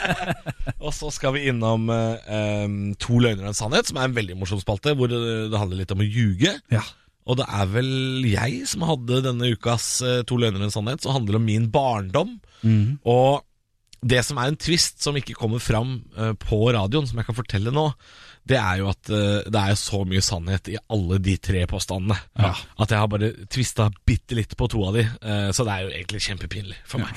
og 0.84 0.90
så 0.96 1.12
skal 1.14 1.36
vi 1.36 1.46
innom 1.52 1.88
um, 1.88 2.76
To 3.04 3.20
løgner 3.22 3.46
og 3.46 3.52
en 3.52 3.58
sannhet, 3.58 3.88
som 3.88 3.98
er 4.00 4.08
en 4.08 4.18
veldig 4.18 4.36
morsom 4.40 4.60
spalte, 4.62 4.94
hvor 4.98 5.10
det, 5.10 5.22
handler 5.54 5.82
litt 5.82 5.94
om 5.94 6.04
å 6.04 6.08
ljuge. 6.08 6.54
Ja. 6.72 6.84
Og 7.24 7.38
det 7.40 7.46
er 7.48 7.68
vel 7.72 7.90
jeg 8.28 8.64
som 8.68 8.84
hadde 8.84 9.22
denne 9.24 9.54
ukas 9.54 9.88
eh, 10.04 10.22
To 10.28 10.36
løgner 10.40 10.60
og 10.60 10.68
en 10.68 10.74
sannhet, 10.74 11.04
som 11.04 11.16
handler 11.16 11.40
om 11.40 11.46
min 11.48 11.70
barndom. 11.72 12.38
Og 13.08 13.44
Det 14.04 14.20
som 14.26 14.38
er 14.40 14.50
en 14.50 14.60
twist 14.60 15.00
som 15.04 15.16
ikke 15.16 15.36
kommer 15.38 15.62
fram 15.62 15.96
eh, 16.18 16.34
på 16.36 16.60
radioen, 16.74 17.06
som 17.08 17.20
jeg 17.20 17.28
kan 17.28 17.36
fortelle 17.38 17.72
nå, 17.72 17.86
det 18.44 18.58
er 18.60 18.82
jo 18.82 18.90
at 18.90 19.08
eh, 19.08 19.46
det 19.48 19.62
er 19.62 19.78
så 19.80 20.02
mye 20.04 20.20
sannhet 20.24 20.68
i 20.74 20.76
alle 20.92 21.16
de 21.24 21.38
tre 21.40 21.62
påstandene. 21.70 22.18
At 22.36 22.92
jeg 22.92 23.00
har 23.00 23.08
bare 23.08 23.32
tvista 23.48 23.88
bitte 24.04 24.36
litt 24.36 24.52
på 24.60 24.68
to 24.68 24.82
av 24.90 24.98
de, 24.98 25.06
eh, 25.08 25.48
så 25.56 25.64
det 25.64 25.74
er 25.74 25.86
jo 25.86 25.92
egentlig 25.94 26.22
kjempepinlig 26.26 26.78
for 26.88 27.00
meg. 27.00 27.16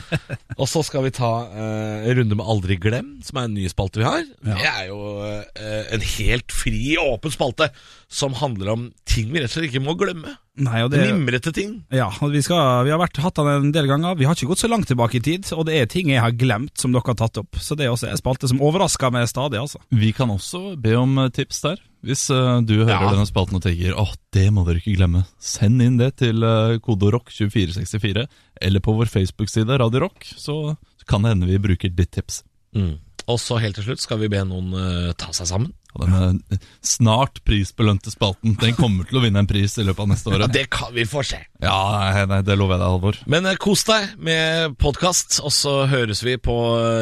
og 0.60 0.66
så 0.70 0.84
skal 0.86 1.08
vi 1.08 1.14
ta 1.18 1.32
en 1.48 2.18
runde 2.20 2.38
med 2.38 2.50
Aldri 2.54 2.78
glem, 2.80 3.16
som 3.26 3.40
er 3.40 3.48
en 3.48 3.56
ny 3.58 3.66
spalte 3.72 4.02
vi 4.02 4.06
har. 4.06 4.26
Det 4.46 4.70
er 4.70 4.84
jo 4.92 5.00
en 5.18 6.10
helt 6.14 6.54
fri, 6.54 6.82
åpen 7.02 7.34
spalte 7.34 7.72
som 8.06 8.36
handler 8.38 8.76
om 8.76 8.90
ting 9.08 9.32
vi 9.32 9.42
rett 9.42 9.50
og 9.50 9.58
slett 9.58 9.72
ikke 9.72 9.84
må 9.84 9.98
glemme. 9.98 10.38
Nei, 10.58 10.80
og 10.82 10.90
det, 10.90 11.04
Mimrete 11.12 11.52
ting. 11.54 11.76
ja, 11.94 12.08
og 12.24 12.32
vi, 12.34 12.40
skal, 12.42 12.84
vi 12.86 12.90
har 12.90 12.98
vært, 12.98 13.20
hatt 13.22 13.36
den 13.38 13.48
en 13.52 13.72
del 13.74 13.86
ganger. 13.86 14.16
Vi 14.18 14.26
har 14.26 14.34
ikke 14.34 14.48
gått 14.50 14.62
så 14.64 14.70
langt 14.70 14.88
tilbake 14.90 15.20
i 15.20 15.22
tid, 15.22 15.46
og 15.54 15.66
det 15.68 15.76
er 15.78 15.86
ting 15.90 16.10
jeg 16.10 16.20
har 16.24 16.34
glemt 16.34 16.74
som 16.80 16.90
dere 16.94 17.06
har 17.06 17.18
tatt 17.20 17.38
opp. 17.38 17.60
Så 17.62 17.76
det 17.78 17.86
er 17.86 17.92
også 17.94 18.08
en 18.10 18.18
spalte 18.18 18.50
som 18.50 18.58
overrasker 18.64 19.12
meg 19.14 19.28
stadig, 19.30 19.60
altså. 19.62 19.78
Vi 19.94 20.10
kan 20.16 20.32
også 20.34 20.74
be 20.82 20.96
om 20.98 21.14
eh, 21.22 21.30
tips 21.34 21.62
der. 21.62 21.78
Hvis 22.06 22.28
eh, 22.30 22.60
du 22.66 22.74
hører 22.84 23.06
Ja. 23.06 23.10
denne 23.14 23.26
spalten 23.26 23.58
og 23.58 23.62
tenker 23.64 23.94
åh, 23.98 24.12
det 24.34 24.48
må 24.54 24.62
dere 24.66 24.78
ikke 24.82 24.96
glemme, 24.98 25.24
send 25.42 25.82
inn 25.82 25.96
det 25.98 26.12
til 26.22 26.42
uh, 26.46 26.76
koderock2464 26.82 28.26
eller 28.62 28.80
på 28.82 28.94
vår 28.98 29.10
Facebook-side 29.10 29.78
Radio 29.78 30.04
Rock, 30.06 30.26
så 30.38 30.76
kan 31.08 31.22
det 31.24 31.32
hende 31.36 31.48
vi 31.48 31.58
bruker 31.62 31.90
ditt 31.94 32.10
tips. 32.14 32.42
Mm. 32.76 32.98
Og 33.28 33.36
så 33.42 33.58
helt 33.60 33.76
til 33.76 33.84
slutt 33.90 34.00
skal 34.00 34.22
vi 34.22 34.30
be 34.32 34.40
noen 34.48 34.72
uh, 34.72 35.12
ta 35.18 35.28
seg 35.36 35.50
sammen. 35.50 35.74
Og 35.96 36.04
denne 36.04 36.38
eh, 36.54 36.64
snart 36.84 37.40
prisbelønte 37.48 38.12
spalten, 38.12 38.54
den 38.60 38.76
kommer 38.76 39.08
til 39.08 39.20
å 39.20 39.22
vinne 39.24 39.42
en 39.42 39.48
pris 39.48 39.76
i 39.80 39.84
løpet 39.84 40.04
av 40.04 40.10
neste 40.12 40.32
år. 40.32 40.44
Ja, 40.44 40.50
det 40.52 40.66
kan 40.72 40.92
vi 40.96 41.04
få 41.08 41.24
se. 41.26 41.40
Ja, 41.64 41.78
nei, 42.14 42.24
nei, 42.30 42.40
det 42.46 42.56
lover 42.56 42.76
jeg 42.76 42.82
deg, 42.84 42.92
Halvor. 42.94 43.20
Men 43.28 43.48
uh, 43.48 43.56
kos 43.60 43.84
deg 43.88 44.14
med 44.16 44.78
podkast, 44.80 45.40
og 45.44 45.52
så 45.52 45.80
høres 45.90 46.24
vi 46.24 46.38
på 46.40 46.58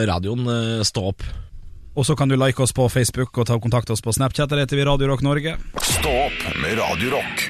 radioen 0.08 0.46
Uh, 0.46 0.82
Stå 0.86 1.02
opp. 1.10 1.24
Og 1.96 2.04
så 2.04 2.14
kan 2.18 2.28
du 2.28 2.36
like 2.36 2.60
oss 2.62 2.74
på 2.76 2.84
Facebook 2.92 3.38
og 3.40 3.46
ta 3.48 3.56
kontakt 3.60 3.88
oss 3.90 4.02
på 4.04 4.12
Snapchat. 4.12 4.50
Der 4.52 4.60
heter 4.62 4.76
vi 4.76 4.84
Radio 4.84 5.08
Rock 5.08 5.22
Norge. 5.24 5.56
Stå 5.80 6.12
opp 6.26 6.42
med 6.60 6.76
Radio 6.76 7.14
Rock. 7.14 7.46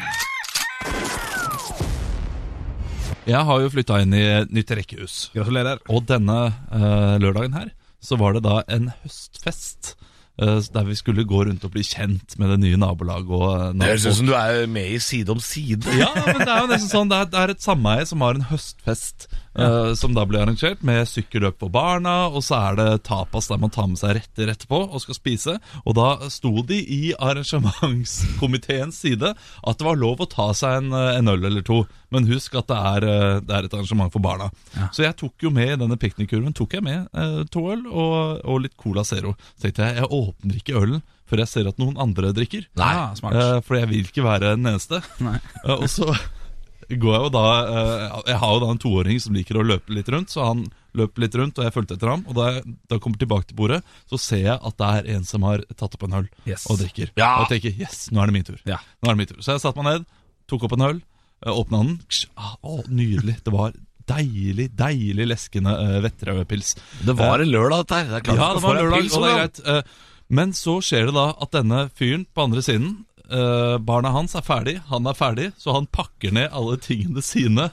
Jeg 3.26 3.42
har 3.48 3.62
jo 3.64 3.72
flytta 3.74 3.98
inn 4.04 4.14
i 4.14 4.22
nytt 4.54 4.70
rekkehus. 4.78 5.16
Gratulerer. 5.34 5.82
Og 5.90 6.04
denne 6.06 6.38
uh, 6.70 7.16
lørdagen 7.18 7.56
her, 7.58 7.72
så 8.06 8.18
var 8.20 8.36
det 8.38 8.44
da 8.46 8.60
en 8.70 8.92
høstfest. 9.02 9.96
eh, 10.38 10.60
der 10.74 10.84
vi 10.84 10.94
skulle 10.98 11.24
gå 11.24 11.38
rundt 11.48 11.62
og 11.64 11.70
bli 11.72 11.80
kjent 11.82 12.34
med 12.38 12.50
det 12.52 12.58
nye 12.60 12.76
nabolaget. 12.76 13.30
Og, 13.32 13.46
eh, 13.56 13.72
Det 13.72 13.86
høres 13.88 14.06
ut 14.06 14.16
som 14.18 14.26
du 14.28 14.34
er 14.36 14.66
med 14.68 14.90
i 14.92 14.98
Side 15.00 15.30
om 15.32 15.40
side. 15.40 15.88
Ja, 15.96 16.10
men 16.26 16.42
det 16.44 16.48
er 16.52 16.60
jo 16.60 16.68
nesten 16.74 16.90
sånn 16.92 17.08
Det 17.08 17.16
er, 17.22 17.30
det 17.32 17.40
er 17.40 17.54
et 17.54 17.64
sameie 17.64 18.04
som 18.06 18.20
har 18.20 18.36
en 18.36 18.44
høstfest 18.50 19.26
eh, 19.58 19.92
Som 19.98 20.14
da 20.16 20.24
blir 20.28 20.42
arrangert 20.44 20.82
Med 20.86 21.06
sykkelløp 21.10 21.58
for 21.62 21.72
barna 21.72 22.28
Og 22.28 22.42
så 22.46 22.58
er 22.70 22.78
det 22.80 22.88
tapas 23.08 23.48
der 23.50 23.60
man 23.62 23.72
tar 23.74 23.88
med 23.90 24.00
seg 24.00 24.16
retter 24.20 24.52
etterpå 24.52 24.80
Og 24.90 25.02
skal 25.04 25.18
spise 25.18 25.56
Og 25.84 25.96
da 25.98 26.08
sto 26.32 26.52
de 26.66 26.78
i 26.82 27.00
arrangementskomiteens 27.18 29.00
side 29.04 29.32
At 29.62 29.78
det 29.80 29.86
var 29.86 29.98
lov 30.00 30.22
å 30.24 30.28
ta 30.30 30.50
seg 30.56 30.82
en, 30.82 30.92
eh, 30.92 31.16
en 31.18 31.28
øl 31.32 31.44
eller 31.50 31.64
to 31.66 31.82
Men 32.12 32.28
husk 32.30 32.54
at 32.60 32.68
det 32.70 32.78
er, 32.92 33.08
eh, 33.10 33.40
det 33.40 33.56
er 33.56 33.64
et 33.68 33.74
arrangement 33.74 34.12
for 34.12 34.20
barna 34.24 34.50
Så 34.92 35.04
jeg 35.06 35.16
tok 35.18 35.42
jo 35.42 35.50
med 35.54 35.74
i 35.74 35.80
denne 35.82 35.98
piknikkurven 36.00 36.54
Tok 36.56 36.78
jeg 36.78 36.86
med 36.86 37.08
eh, 37.14 37.42
to 37.52 37.66
øl 37.72 37.86
og, 37.86 38.40
og 38.44 38.62
litt 38.64 38.76
Cola 38.80 39.04
Zero 39.04 39.34
Så 39.56 39.66
tenkte 39.66 39.86
jeg, 39.88 40.00
jeg 40.02 40.10
åpner 40.20 40.60
ikke 40.60 40.80
ølen 40.80 41.02
Før 41.26 41.42
jeg 41.42 41.50
ser 41.50 41.68
at 41.72 41.78
noen 41.82 41.96
andre 41.98 42.32
drikker 42.36 42.68
Nei. 42.78 42.92
Ja, 42.94 43.06
smart. 43.18 43.34
Eh, 43.34 43.60
For 43.66 43.80
jeg 43.80 43.90
vil 43.90 44.04
ikke 44.06 44.22
være 44.26 44.52
den 44.54 44.68
eneste. 44.70 45.00
Nei. 45.24 45.40
Og 45.74 45.88
så 45.90 46.06
går 46.88 47.14
jeg 47.16 47.22
jo 47.26 47.30
da 47.34 47.44
eh, 47.66 48.16
Jeg 48.30 48.38
har 48.38 48.52
jo 48.54 48.60
da 48.62 48.68
en 48.70 48.78
toåring 48.82 49.18
som 49.20 49.34
liker 49.34 49.58
å 49.58 49.64
løpe 49.66 49.90
litt 49.96 50.08
rundt, 50.14 50.30
så 50.30 50.44
han 50.46 50.60
løper 50.96 51.24
litt 51.26 51.34
rundt, 51.36 51.58
og 51.58 51.66
jeg 51.66 51.74
fulgte 51.74 51.96
etter 51.98 52.08
ham. 52.08 52.22
Og 52.30 52.36
da 52.38 52.44
jeg, 52.54 52.62
da 52.88 52.96
jeg 52.96 53.02
kommer 53.04 53.18
tilbake 53.20 53.50
til 53.50 53.56
bordet, 53.58 53.80
så 54.08 54.16
ser 54.22 54.44
jeg 54.46 54.54
at 54.56 54.76
det 54.80 54.86
er 55.00 55.08
en 55.16 55.26
som 55.28 55.42
har 55.44 55.64
tatt 55.76 55.96
opp 55.98 56.06
en 56.06 56.14
øl 56.22 56.28
Yes. 56.46 56.64
og 56.70 56.78
drikker. 56.80 57.10
Ja. 57.18 57.32
Og 57.42 57.50
jeg 57.50 57.60
tenker 57.60 57.82
yes, 57.82 58.06
nå 58.14 58.22
er 58.22 58.30
det 58.30 58.36
min 58.38 58.46
tur. 58.48 58.62
Ja. 58.64 58.78
Nå 59.02 59.10
er 59.10 59.16
det 59.16 59.20
min 59.24 59.30
tur. 59.34 59.42
Så 59.44 59.52
jeg 59.56 59.64
satte 59.66 59.82
meg 59.82 59.90
ned, 59.90 60.06
tok 60.48 60.64
opp 60.68 60.76
en 60.78 60.86
øl, 60.86 61.02
eh, 61.44 61.52
åpna 61.52 61.82
den. 61.82 61.98
Ah, 62.38 62.54
Å, 62.62 62.78
nydelig. 62.88 63.36
Det 63.44 63.52
var 63.52 63.74
deilig, 64.06 64.68
deilig 64.78 65.24
leskende 65.26 65.72
uh, 65.74 65.96
Vetterøy-pils. 66.04 66.76
Det 67.04 67.16
var 67.18 67.42
en 67.42 67.50
lørdag, 67.50 67.82
dette 67.82 67.98
her. 67.98 68.06
Det 68.12 68.20
er 68.20 68.26
klart 68.28 68.38
Ja, 68.38 68.48
det 68.54 68.62
var 68.62 68.76
en 68.78 68.84
lørdag, 68.86 69.10
og 69.10 69.24
det 69.26 69.32
er 69.32 69.40
greit. 69.42 69.60
Uh, 69.66 70.04
Men 70.38 70.52
så 70.54 70.78
skjer 70.82 71.10
det 71.10 71.14
da 71.18 71.24
at 71.42 71.52
denne 71.54 71.80
fyren 71.98 72.24
på 72.34 72.44
andre 72.46 72.62
siden 72.62 72.92
eh, 73.30 73.76
Barna 73.82 74.12
hans 74.14 74.36
er 74.38 74.44
ferdig, 74.46 74.76
han 74.90 75.06
er 75.08 75.16
ferdig, 75.18 75.50
så 75.58 75.74
han 75.76 75.88
pakker 75.90 76.34
ned 76.36 76.52
alle 76.52 76.76
tingene 76.82 77.24
sine 77.24 77.70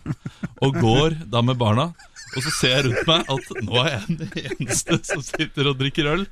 og 0.64 0.80
går 0.82 1.20
da 1.32 1.44
med 1.46 1.60
barna. 1.62 1.92
Og 2.34 2.42
så 2.42 2.54
ser 2.56 2.76
jeg 2.76 2.86
rundt 2.88 3.10
meg 3.10 3.30
at 3.30 3.52
nå 3.62 3.80
er 3.84 3.92
jeg 3.94 4.18
den 4.24 4.38
eneste 4.42 5.00
som 5.06 5.22
sitter 5.26 5.70
og 5.70 5.78
drikker 5.82 6.10
øl. 6.16 6.26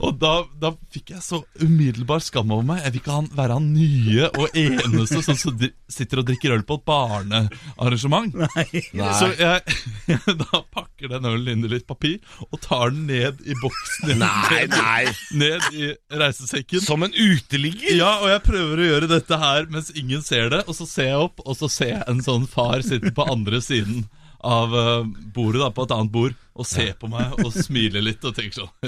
Og 0.00 0.16
da, 0.20 0.32
da 0.60 0.72
fikk 0.92 1.12
jeg 1.14 1.22
så 1.24 1.40
umiddelbar 1.62 2.22
skam 2.24 2.52
over 2.54 2.66
meg. 2.66 2.82
Jeg 2.84 2.94
vil 2.94 3.02
ikke 3.02 3.16
han, 3.18 3.28
være 3.36 3.58
han 3.58 3.68
nye 3.74 4.30
og 4.32 4.58
eneste 4.58 5.22
som 5.24 5.38
så 5.38 5.52
sitter 5.92 6.22
og 6.22 6.28
drikker 6.30 6.54
øl 6.56 6.64
på 6.66 6.78
et 6.80 6.86
barnearrangement. 6.88 8.34
Så 9.16 9.28
jeg, 9.38 9.76
da 10.42 10.60
pakker 10.74 11.10
den 11.12 11.28
ølen 11.28 11.48
inn 11.52 11.66
i 11.66 11.70
litt 11.70 11.86
papir 11.88 12.18
og 12.48 12.58
tar 12.64 12.90
den 12.92 13.06
ned 13.08 13.40
i 13.46 13.56
boksen. 13.60 14.12
Nei, 14.20 14.64
nei. 14.72 15.02
Ned 15.42 15.68
i 15.76 15.90
reisesekken. 16.10 16.82
Som 16.84 17.06
en 17.06 17.14
uteligger? 17.14 17.96
Ja, 17.96 18.16
og 18.22 18.30
jeg 18.32 18.44
prøver 18.46 18.82
å 18.82 18.90
gjøre 18.90 19.10
dette 19.10 19.40
her 19.40 19.70
mens 19.72 19.92
ingen 19.94 20.24
ser 20.26 20.50
det. 20.52 20.64
Og 20.66 20.78
så 20.78 20.88
ser 20.88 21.10
jeg 21.12 21.24
opp, 21.28 21.42
og 21.44 21.58
så 21.58 21.70
ser 21.72 21.92
jeg 21.94 22.04
en 22.10 22.22
sånn 22.24 22.46
far 22.50 22.84
sitte 22.86 23.12
på 23.16 23.26
andre 23.30 23.62
siden 23.64 24.06
av 24.46 24.74
eh, 24.78 25.06
bordet, 25.34 25.60
da, 25.64 25.70
på 25.74 25.84
et 25.86 25.94
annet 25.96 26.12
bord, 26.14 26.34
og 26.56 26.64
ser 26.64 26.94
på 26.96 27.08
meg 27.12 27.34
og 27.42 27.50
smiler 27.52 28.00
litt 28.00 28.22
og 28.24 28.32
tenker 28.32 28.62
sånn 28.62 28.70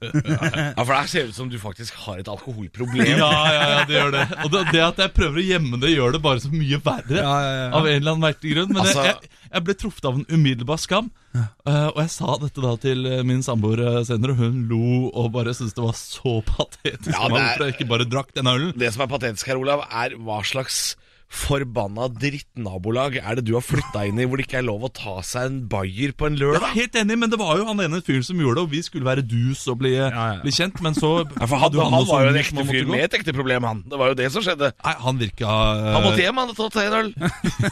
Ja, 0.00 0.84
for 0.86 0.92
det 0.94 1.00
her 1.02 1.08
ser 1.12 1.26
ut 1.28 1.36
som 1.36 1.50
du 1.52 1.58
faktisk 1.60 1.98
har 2.06 2.22
et 2.22 2.30
alkoholproblem. 2.32 3.10
Ja, 3.18 3.28
ja, 3.52 3.66
ja, 3.74 3.80
det 3.88 3.96
gjør 3.98 4.14
det. 4.14 4.22
Og 4.46 4.54
det, 4.54 4.62
det 4.72 4.80
at 4.86 5.02
jeg 5.04 5.12
prøver 5.18 5.42
å 5.42 5.44
gjemme 5.44 5.80
det, 5.82 5.90
gjør 5.92 6.14
det 6.16 6.20
bare 6.24 6.40
så 6.40 6.48
mye 6.54 6.78
verre. 6.86 7.18
Ja, 7.18 7.34
ja, 7.44 7.50
ja. 7.58 7.66
Av 7.76 7.88
en 7.90 7.98
eller 7.98 8.14
annen 8.14 8.24
merkelig 8.24 8.54
grunn. 8.56 8.72
Men 8.72 8.82
Altså- 8.86 9.04
jeg, 9.10 9.30
jeg, 9.50 9.64
ble 9.66 9.76
truffet 9.82 10.08
av 10.08 10.16
en 10.20 10.24
umiddelbar 10.32 10.80
skam. 10.80 11.10
Eh, 11.36 11.88
og 11.90 12.00
jeg 12.00 12.12
sa 12.16 12.38
dette 12.40 12.64
da 12.64 12.72
til 12.86 13.04
eh, 13.10 13.20
min 13.26 13.44
samboer 13.46 13.84
senere, 14.08 14.32
og 14.38 14.40
hun 14.40 14.64
lo 14.70 15.10
og 15.10 15.28
bare 15.36 15.52
syntes 15.54 15.76
det 15.76 15.84
var 15.84 15.98
så 16.00 16.38
patetisk 16.48 17.12
Ja, 17.12 17.26
det 17.28 17.28
er- 17.28 17.36
hvorfor 17.36 17.66
jeg 17.68 17.76
ikke 17.76 17.90
bare 17.92 18.08
drakk 18.16 18.32
den 18.40 18.48
ølen. 18.54 18.72
Det 18.80 18.94
som 18.96 19.04
er 19.04 19.12
patetisk 19.12 19.52
her, 19.52 19.60
Olav, 19.60 19.84
er 19.90 20.16
hva 20.16 20.40
slags 20.46 20.94
forbanna 21.30 22.08
drittnabolag 22.10 23.20
er 23.20 23.38
det 23.38 23.44
du 23.46 23.52
har 23.54 23.62
flytta 23.62 24.02
inn 24.08 24.18
i 24.18 24.26
hvor 24.26 24.40
det 24.40 24.48
ikke 24.48 24.58
er 24.60 24.66
lov 24.66 24.82
å 24.86 24.90
ta 24.90 25.20
seg 25.26 25.46
en 25.46 25.58
bayer 25.70 26.10
på 26.18 26.26
en 26.26 26.38
lørdag? 26.40 26.64
Ja, 26.66 26.82
helt 26.82 26.98
enig, 26.98 27.18
men 27.22 27.30
det 27.30 27.38
var 27.38 27.60
jo 27.60 27.68
han 27.68 27.82
ene 27.84 28.00
fyren 28.02 28.26
som 28.26 28.40
gjorde 28.42 28.58
det, 28.58 28.64
og 28.66 28.74
vi 28.74 28.82
skulle 28.82 29.06
være 29.06 29.22
dus 29.30 29.62
og 29.70 29.78
bli, 29.82 29.94
ja, 29.94 30.10
ja. 30.10 30.40
bli 30.42 30.54
kjent, 30.54 30.80
men 30.82 30.98
så 30.98 31.12
Ja, 31.22 31.46
for 31.46 31.62
han, 31.62 31.76
jo 31.76 31.86
han 31.86 32.08
var 32.08 32.26
jo 32.26 32.32
en 32.32 32.40
ekte 32.40 32.58
han 32.58 32.70
fyr 32.70 32.90
med 32.90 33.06
et 33.06 33.16
ekte 33.20 33.34
problem, 33.36 33.68
han. 33.68 33.84
Det 33.86 34.00
var 34.02 34.10
jo 34.10 34.18
det 34.18 34.28
som 34.34 34.44
skjedde. 34.44 34.72
Nei, 34.82 34.96
han 35.04 35.22
virka 35.22 35.46
uh... 35.46 35.86
Han 35.94 36.06
måtte 36.08 36.24
hjem, 36.24 36.42
han, 36.42 36.50
hadde 36.50 36.58
tatt 36.58 36.78
seg 36.80 36.90
en 36.90 36.98
øl. 36.98 37.12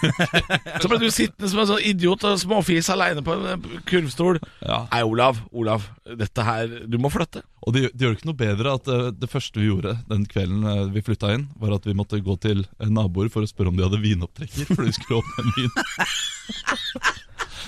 Så 0.85 0.93
ble 0.93 1.03
du 1.03 1.09
sittende 1.11 1.51
som 1.51 1.63
en 1.65 1.71
sånn 1.73 1.85
idiot 1.91 2.27
og 2.31 2.39
småfis 2.39 2.93
aleine 2.95 3.27
på 3.27 3.35
en 3.35 3.47
eh, 3.57 3.79
kurvstol. 3.91 4.39
Ja. 4.63 4.85
Nei, 4.93 5.03
Olav, 5.03 5.43
Olav, 5.51 5.91
dette 6.07 6.47
her 6.47 6.79
Du 6.87 6.99
må 7.03 7.11
flytte. 7.11 7.43
Og 7.67 7.75
det, 7.75 7.89
det 7.93 8.05
gjør 8.05 8.15
det 8.15 8.21
ikke 8.21 8.31
noe 8.31 8.39
bedre 8.39 8.75
at 8.79 8.91
eh, 8.93 9.07
det 9.19 9.31
første 9.31 9.61
vi 9.61 9.69
gjorde 9.69 9.97
den 10.11 10.27
kvelden 10.31 10.67
eh, 10.69 10.85
vi 10.95 11.03
flytta 11.05 11.33
inn, 11.35 11.49
var 11.59 11.75
at 11.79 11.89
vi 11.89 11.97
måtte 11.99 12.21
gå 12.25 12.37
til 12.43 12.65
eh, 12.79 12.91
naboer 12.91 13.31
for 13.33 13.45
å 13.45 13.51
spørre 13.51 13.73
om 13.73 13.79
de 13.79 13.87
hadde 13.87 14.03
vinopptrekker, 14.03 14.71
for 14.71 14.87
de 14.87 14.95
skulle 14.95 15.23
åpne 15.23 15.45
en 15.45 15.57
vin. 15.57 15.73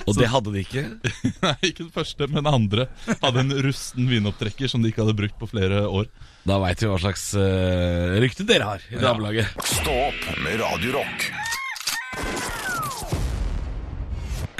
Og 0.08 0.16
det 0.16 0.30
hadde 0.32 0.52
de 0.54 0.62
ikke. 0.62 0.84
Nei, 1.44 1.56
ikke 1.66 1.84
den 1.84 1.92
første, 1.94 2.28
men 2.30 2.40
den 2.40 2.50
andre 2.50 2.86
hadde 3.20 3.44
en 3.44 3.54
rusten 3.66 4.08
vinopptrekker 4.10 4.70
som 4.70 4.82
de 4.82 4.92
ikke 4.92 5.04
hadde 5.04 5.18
brukt 5.18 5.36
på 5.40 5.50
flere 5.50 5.84
år. 5.88 6.08
Da 6.48 6.56
veit 6.62 6.80
vi 6.80 6.88
hva 6.88 6.96
slags 7.02 7.26
uh, 7.36 8.16
rykte 8.22 8.46
dere 8.48 8.68
har 8.70 8.86
i 8.88 9.00
nabolaget. 9.02 9.52
Stå 9.68 9.92
opp 10.06 10.22
med 10.40 10.56
Radiorock. 10.62 11.26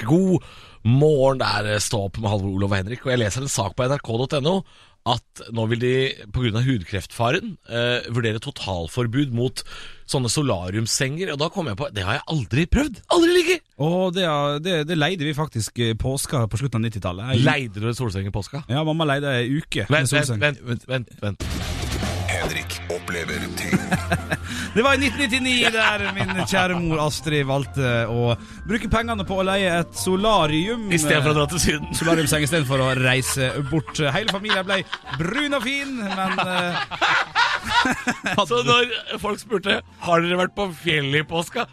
God 0.05 0.45
morgen, 0.85 1.41
det 1.41 1.73
er 1.77 1.83
Stå 1.83 2.05
opp 2.09 2.21
med 2.21 2.31
Halvor 2.33 2.53
Olav 2.59 2.75
og 2.75 2.79
Henrik, 2.83 3.05
og 3.05 3.15
jeg 3.15 3.23
leser 3.23 3.45
en 3.45 3.53
sak 3.53 3.77
på 3.77 3.89
nrk.no 3.89 4.61
at 5.09 5.40
nå 5.57 5.64
vil 5.71 5.80
de 5.80 5.92
pga. 6.35 6.61
hudkreftfaren 6.66 7.54
eh, 7.73 8.09
vurdere 8.12 8.38
totalforbud 8.45 9.33
mot 9.33 9.62
sånne 10.11 10.28
solariumssenger. 10.28 11.33
Og 11.33 11.38
da 11.40 11.49
kom 11.54 11.71
jeg 11.71 11.78
på 11.80 11.88
det 11.95 12.04
har 12.04 12.19
jeg 12.19 12.26
aldri 12.35 12.66
prøvd! 12.69 13.00
Aldri 13.16 13.33
ligget! 13.38 13.64
Og 13.80 14.12
det, 14.14 14.26
er- 14.28 14.59
det, 14.61 14.75
det 14.90 14.99
leide 14.99 15.25
vi 15.25 15.33
faktisk 15.35 15.78
i 15.80 15.92
påska 15.95 16.45
på 16.50 16.61
slutten 16.61 16.85
av 16.85 16.90
90-tallet. 16.90 17.33
Jeg- 17.37 17.47
Leide 17.47 17.80
du 17.80 17.90
solseng 17.97 18.26
i 18.28 18.35
påska? 18.35 18.64
Ja, 18.69 18.85
mamma 18.85 19.07
leide 19.09 19.33
ei 19.40 19.49
uke 19.61 19.87
Vent, 19.88 20.12
vent, 20.12 20.61
vent, 20.69 20.87
vent, 20.88 21.16
vent. 21.23 21.47
Henrik 22.40 22.76
opplever 22.88 23.42
ting. 23.59 23.75
Det 24.75 24.82
var 24.87 24.94
i 24.94 25.09
1999 25.09 25.73
der 25.75 26.04
min 26.14 26.30
kjære 26.49 26.76
mor 26.78 27.02
Astrid 27.04 27.47
valgte 27.49 27.90
å 28.11 28.35
bruke 28.68 28.88
pengene 28.92 29.26
på 29.26 29.40
å 29.40 29.47
leie 29.47 29.73
et 29.82 29.99
solarium. 29.99 30.87
I 30.92 31.00
stedet 31.00 31.23
for 31.25 31.32
å 31.35 31.38
dra 31.40 31.47
til 31.50 31.62
Syden. 31.62 31.90
Solariumseng 31.99 32.47
istedenfor 32.47 32.85
å 32.85 32.92
reise 33.00 33.50
bort. 33.70 33.99
Hele 34.14 34.32
familien 34.32 34.66
ble 34.68 34.80
brun 35.18 35.59
og 35.59 35.66
fin, 35.66 35.99
men 36.00 36.40
eh, 36.47 36.80
Så 38.49 38.62
når 38.64 38.88
folk 39.20 39.40
spurte 39.40 39.80
Har 40.04 40.23
dere 40.25 40.38
vært 40.40 40.54
på 40.56 40.66
fjellet 40.80 41.23
i 41.23 41.28
påska, 41.28 41.66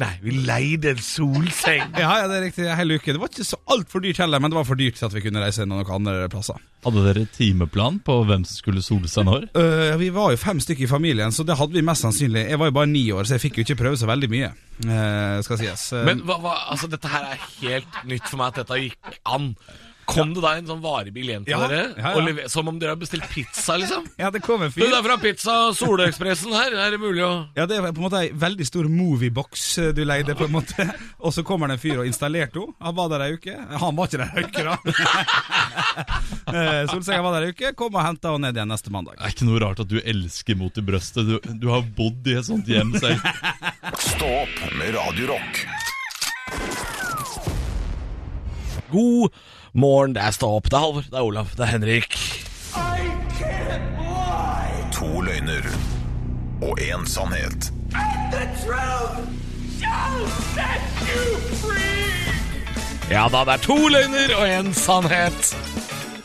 Nei, 0.00 0.10
vi 0.24 0.32
leide 0.42 0.94
en 0.94 1.02
solseng. 1.02 1.92
Ja, 2.02 2.10
ja, 2.18 2.26
det 2.30 2.38
er 2.38 2.44
riktig. 2.48 2.66
hele 2.78 2.96
uken 2.98 3.04
uke. 3.04 3.14
Det 3.14 3.22
var 3.22 3.30
ikke 3.30 3.46
så 3.46 3.58
altfor 3.70 4.02
dyrt 4.02 4.18
heller, 4.18 4.42
men 4.42 4.50
det 4.50 4.58
var 4.58 4.66
for 4.66 4.78
dyrt 4.78 4.98
til 4.98 5.06
at 5.06 5.14
vi 5.14 5.22
kunne 5.22 5.42
reise 5.42 5.66
noen 5.68 5.86
andre 5.94 6.26
plasser. 6.32 6.58
Hadde 6.84 7.04
dere 7.06 7.22
timeplan 7.32 8.00
på 8.04 8.16
hvem 8.28 8.42
som 8.44 8.58
skulle 8.58 8.82
sole 8.84 9.10
seg 9.10 9.28
når? 9.28 9.48
Uh, 9.64 9.94
vi 10.00 10.10
var 10.12 10.32
jo 10.34 10.38
fem 10.40 10.58
stykker 10.60 10.84
i 10.84 10.90
familien, 10.90 11.32
så 11.32 11.44
det 11.46 11.56
hadde 11.56 11.76
vi 11.76 11.82
mest 11.86 12.04
sannsynlig. 12.04 12.42
Jeg 12.50 12.58
var 12.60 12.68
jo 12.68 12.74
bare 12.76 12.90
ni 12.90 13.04
år, 13.14 13.24
så 13.24 13.36
jeg 13.36 13.44
fikk 13.46 13.60
jo 13.60 13.64
ikke 13.64 13.78
prøve 13.84 13.98
så 14.00 14.08
veldig 14.10 14.28
mye. 14.32 14.50
Uh, 14.82 15.38
skal 15.46 15.60
sies. 15.62 15.86
Uh, 15.94 16.02
Men 16.08 16.24
hva, 16.26 16.36
hva, 16.42 16.56
altså, 16.74 16.90
dette 16.90 17.10
her 17.12 17.30
er 17.30 17.44
helt 17.62 18.00
nytt 18.10 18.26
for 18.28 18.40
meg 18.42 18.50
at 18.52 18.60
dette 18.64 18.80
gikk 18.82 19.18
an. 19.30 19.52
Kom 20.06 20.32
det 20.36 20.42
da 20.44 20.52
en 20.58 20.66
sånn 20.68 20.82
varebil 20.84 21.30
hjem 21.32 21.44
til 21.46 21.54
Ja, 21.54 21.60
dere? 21.68 21.82
ja, 21.96 22.02
ja. 22.04 22.12
Og 22.18 22.26
lever, 22.26 22.48
som 22.52 22.68
om 22.70 22.78
dere 22.78 22.92
har 22.94 23.00
bestilt 23.00 23.24
pizza, 23.32 23.76
liksom? 23.80 24.04
ja, 24.22 24.30
det 24.34 24.42
kom 24.44 24.62
en 24.62 24.70
Du, 24.72 24.76
fyr. 24.78 24.86
det 24.90 24.98
er 24.98 25.06
fra 25.06 25.16
Pizza 25.22 25.54
Solekspressen 25.78 26.52
her. 26.54 26.76
Er 26.86 26.94
det 26.94 27.00
mulig 27.02 27.24
å 27.24 27.32
Ja, 27.56 27.66
det 27.70 27.78
er 27.78 27.88
på 27.90 28.02
en 28.02 28.06
måte 28.08 28.20
ei 28.24 28.30
veldig 28.34 28.66
stor 28.68 28.88
moviebox 28.92 29.66
eh, 29.82 29.90
du 29.96 30.02
leide, 30.06 30.36
på 30.38 30.46
en 30.48 30.54
måte. 30.58 30.86
Og 31.24 31.32
så 31.36 31.44
kommer 31.46 31.70
det 31.72 31.78
en 31.78 31.82
fyr 31.84 32.02
og 32.02 32.08
installerte 32.10 32.60
henne. 32.60 32.76
Han 32.84 32.96
var 32.98 33.08
der 33.14 33.24
ei 33.26 33.32
uke. 33.38 33.54
Han 33.80 33.96
var 33.96 34.10
ikke 34.10 34.22
der 34.22 34.36
ei 34.36 34.46
uke, 34.48 34.66
da. 34.68 34.76
Eh, 36.54 36.84
Solsenga 36.90 37.22
var 37.24 37.34
der 37.38 37.48
ei 37.48 37.54
uke, 37.54 37.70
kom 37.78 37.94
og 37.96 38.02
henta 38.04 38.30
henne 38.34 38.46
ned 38.50 38.58
igjen 38.58 38.70
neste 38.70 38.92
mandag. 38.94 39.16
Det 39.18 39.26
er 39.26 39.32
ikke 39.34 39.46
noe 39.48 39.62
rart 39.62 39.80
at 39.82 39.90
du 39.90 39.96
elsker 40.00 40.58
Mot 40.60 40.76
i 40.78 40.84
brøstet. 40.86 41.26
Du, 41.26 41.48
du 41.64 41.66
har 41.72 41.82
bodd 41.96 42.26
i 42.30 42.36
et 42.38 42.46
sånt 42.46 42.68
hjem 42.70 42.92
selv. 43.02 43.24
Stå 43.98 44.28
opp 44.44 44.60
med 44.78 44.94
Radio 44.94 45.32
Rock. 45.32 45.64
God 48.94 49.34
morgen, 49.74 50.14
det 50.14 50.22
er 50.22 50.34
Stå 50.34 50.54
opp. 50.58 50.70
Det 50.70 50.78
er 50.78 50.86
Halvor, 50.86 51.06
det 51.10 51.18
er 51.18 51.26
Olav, 51.26 51.50
det 51.58 51.66
er 51.66 51.72
Henrik. 51.74 52.18
I 52.78 53.10
can't 53.38 53.98
lie. 53.98 54.84
To 54.94 55.08
løgner 55.26 55.66
og 56.62 56.78
én 56.78 57.02
sannhet. 57.10 57.72
Ja 63.10 63.26
da, 63.28 63.42
det 63.44 63.56
er 63.56 63.64
to 63.64 63.78
løgner 63.90 64.36
og 64.38 64.44
en 64.48 64.70
sannhet. 64.78 65.50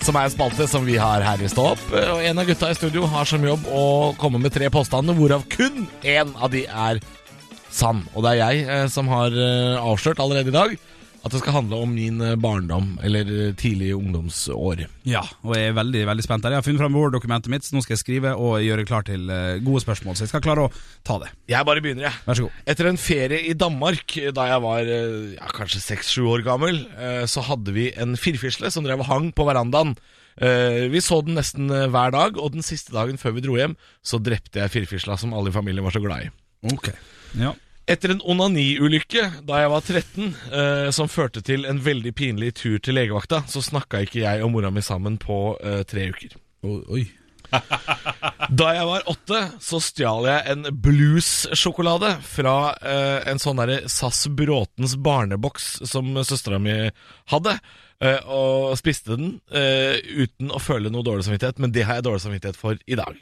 Som 0.06 0.16
er 0.16 0.30
en 0.30 0.34
spalte 0.34 0.66
som 0.70 0.86
vi 0.88 0.96
har 1.02 1.26
her 1.26 1.42
i 1.42 1.50
Stå 1.52 1.72
opp. 1.74 1.82
Og 1.92 2.22
en 2.24 2.40
av 2.40 2.48
gutta 2.48 2.70
i 2.70 2.78
studio 2.78 3.10
har 3.10 3.28
som 3.30 3.44
jobb 3.46 3.66
å 3.74 4.14
komme 4.22 4.42
med 4.42 4.54
tre 4.56 4.70
påstander, 4.74 5.18
hvorav 5.18 5.44
kun 5.52 5.90
én 6.06 6.32
av 6.38 6.54
de 6.54 6.64
er 6.70 7.02
sann. 7.74 8.06
Og 8.14 8.24
det 8.26 8.36
er 8.36 8.40
jeg 8.44 8.64
eh, 8.70 8.88
som 8.94 9.10
har 9.12 9.34
eh, 9.34 9.76
avslørt 9.82 10.22
allerede 10.22 10.54
i 10.54 10.56
dag 10.56 10.80
at 11.20 11.34
det 11.34 11.40
skal 11.42 11.56
handle 11.58 11.80
om 11.84 11.92
min 11.94 12.22
eh, 12.24 12.36
barndom, 12.40 12.94
eller 13.04 13.28
eh, 13.34 13.54
tidlige 13.60 13.98
ungdomsår. 13.98 14.86
Ja, 15.10 15.22
og 15.44 15.56
jeg 15.58 15.72
er 15.72 15.76
veldig 15.78 16.04
veldig 16.08 16.24
spent 16.26 16.46
der 16.46 16.54
Jeg 16.56 16.62
har 16.62 16.68
funnet 16.68 16.82
fram 16.84 16.96
Word-dokumentet 16.96 17.52
mitt, 17.52 17.66
så 17.68 17.76
nå 17.76 17.82
skal 17.84 17.96
jeg 17.98 18.04
skrive 18.04 18.32
og 18.40 18.60
gjøre 18.64 18.86
klar 18.88 19.04
til 19.08 19.26
eh, 19.34 19.58
gode 19.66 19.82
spørsmål. 19.84 20.16
Så 20.16 20.26
jeg 20.28 20.32
skal 20.34 20.46
klare 20.46 20.68
å 20.68 20.72
ta 21.08 21.18
det. 21.24 21.32
Jeg 21.52 21.68
bare 21.68 21.84
begynner, 21.84 22.08
jeg. 22.08 22.22
Vær 22.28 22.40
så 22.40 22.48
god. 22.48 22.62
Etter 22.74 22.92
en 22.92 23.02
ferie 23.02 23.42
i 23.52 23.58
Danmark 23.58 24.16
da 24.38 24.48
jeg 24.54 24.64
var 24.64 24.94
ja, 25.36 25.52
kanskje 25.60 25.84
seks-sju 25.84 26.24
år 26.32 26.46
gammel, 26.48 26.82
så 27.30 27.44
hadde 27.50 27.74
vi 27.76 27.90
en 28.00 28.16
firfisle 28.20 28.72
som 28.74 28.86
drev 28.88 29.04
og 29.04 29.10
hang 29.12 29.30
på 29.36 29.46
verandaen. 29.48 29.96
Eh, 30.40 30.88
Vi 30.92 31.02
så 31.04 31.20
den 31.26 31.36
nesten 31.36 31.68
hver 31.68 32.14
dag, 32.16 32.38
og 32.40 32.54
den 32.56 32.64
siste 32.66 32.96
dagen 32.96 33.20
før 33.20 33.36
vi 33.36 33.44
dro 33.44 33.58
hjem, 33.60 33.76
så 34.00 34.22
drepte 34.24 34.62
jeg 34.64 34.72
firfisla 34.72 35.18
som 35.20 35.34
alle 35.36 35.52
i 35.52 35.56
familien 35.56 35.84
var 35.84 35.96
så 35.96 36.02
glad 36.04 36.30
i. 36.30 36.32
Ok. 36.72 36.94
Ja. 37.40 37.54
Etter 37.90 38.14
en 38.14 38.22
onaniulykke 38.22 39.24
da 39.48 39.64
jeg 39.64 39.70
var 39.74 39.82
13, 39.82 40.34
eh, 40.54 40.90
som 40.94 41.10
førte 41.10 41.42
til 41.46 41.66
en 41.66 41.80
veldig 41.82 42.12
pinlig 42.14 42.52
tur 42.62 42.78
til 42.86 42.94
legevakta, 43.00 43.42
så 43.50 43.64
snakka 43.66 44.04
ikke 44.06 44.22
jeg 44.22 44.44
og 44.46 44.52
mora 44.54 44.70
mi 44.74 44.84
sammen 44.86 45.18
på 45.22 45.58
eh, 45.64 45.82
tre 45.90 46.10
uker. 46.14 46.36
Oi. 46.70 47.08
Da 48.50 48.68
jeg 48.76 48.86
var 48.86 49.08
åtte, 49.10 49.40
så 49.62 49.80
stjal 49.82 50.28
jeg 50.30 50.54
en 50.54 50.68
blues-sjokolade 50.86 52.12
fra 52.26 52.56
eh, 52.78 53.30
en 53.32 53.42
sånn 53.42 53.58
derre 53.62 53.80
SAS 53.90 54.28
Bråtens 54.38 54.94
barneboks 55.02 55.80
som 55.90 56.14
søstera 56.26 56.60
mi 56.62 56.76
hadde. 57.34 57.56
eh, 58.06 58.22
og 58.26 58.78
spiste 58.80 59.18
den 59.18 59.40
eh, 59.50 59.98
uten 60.22 60.54
å 60.54 60.62
føle 60.62 60.94
noe 60.94 61.06
dårlig 61.06 61.26
samvittighet, 61.26 61.62
men 61.62 61.74
det 61.74 61.86
har 61.90 62.00
jeg 62.00 62.08
dårlig 62.10 62.26
samvittighet 62.26 62.60
for 62.60 62.78
i 62.86 63.00
dag. 63.02 63.18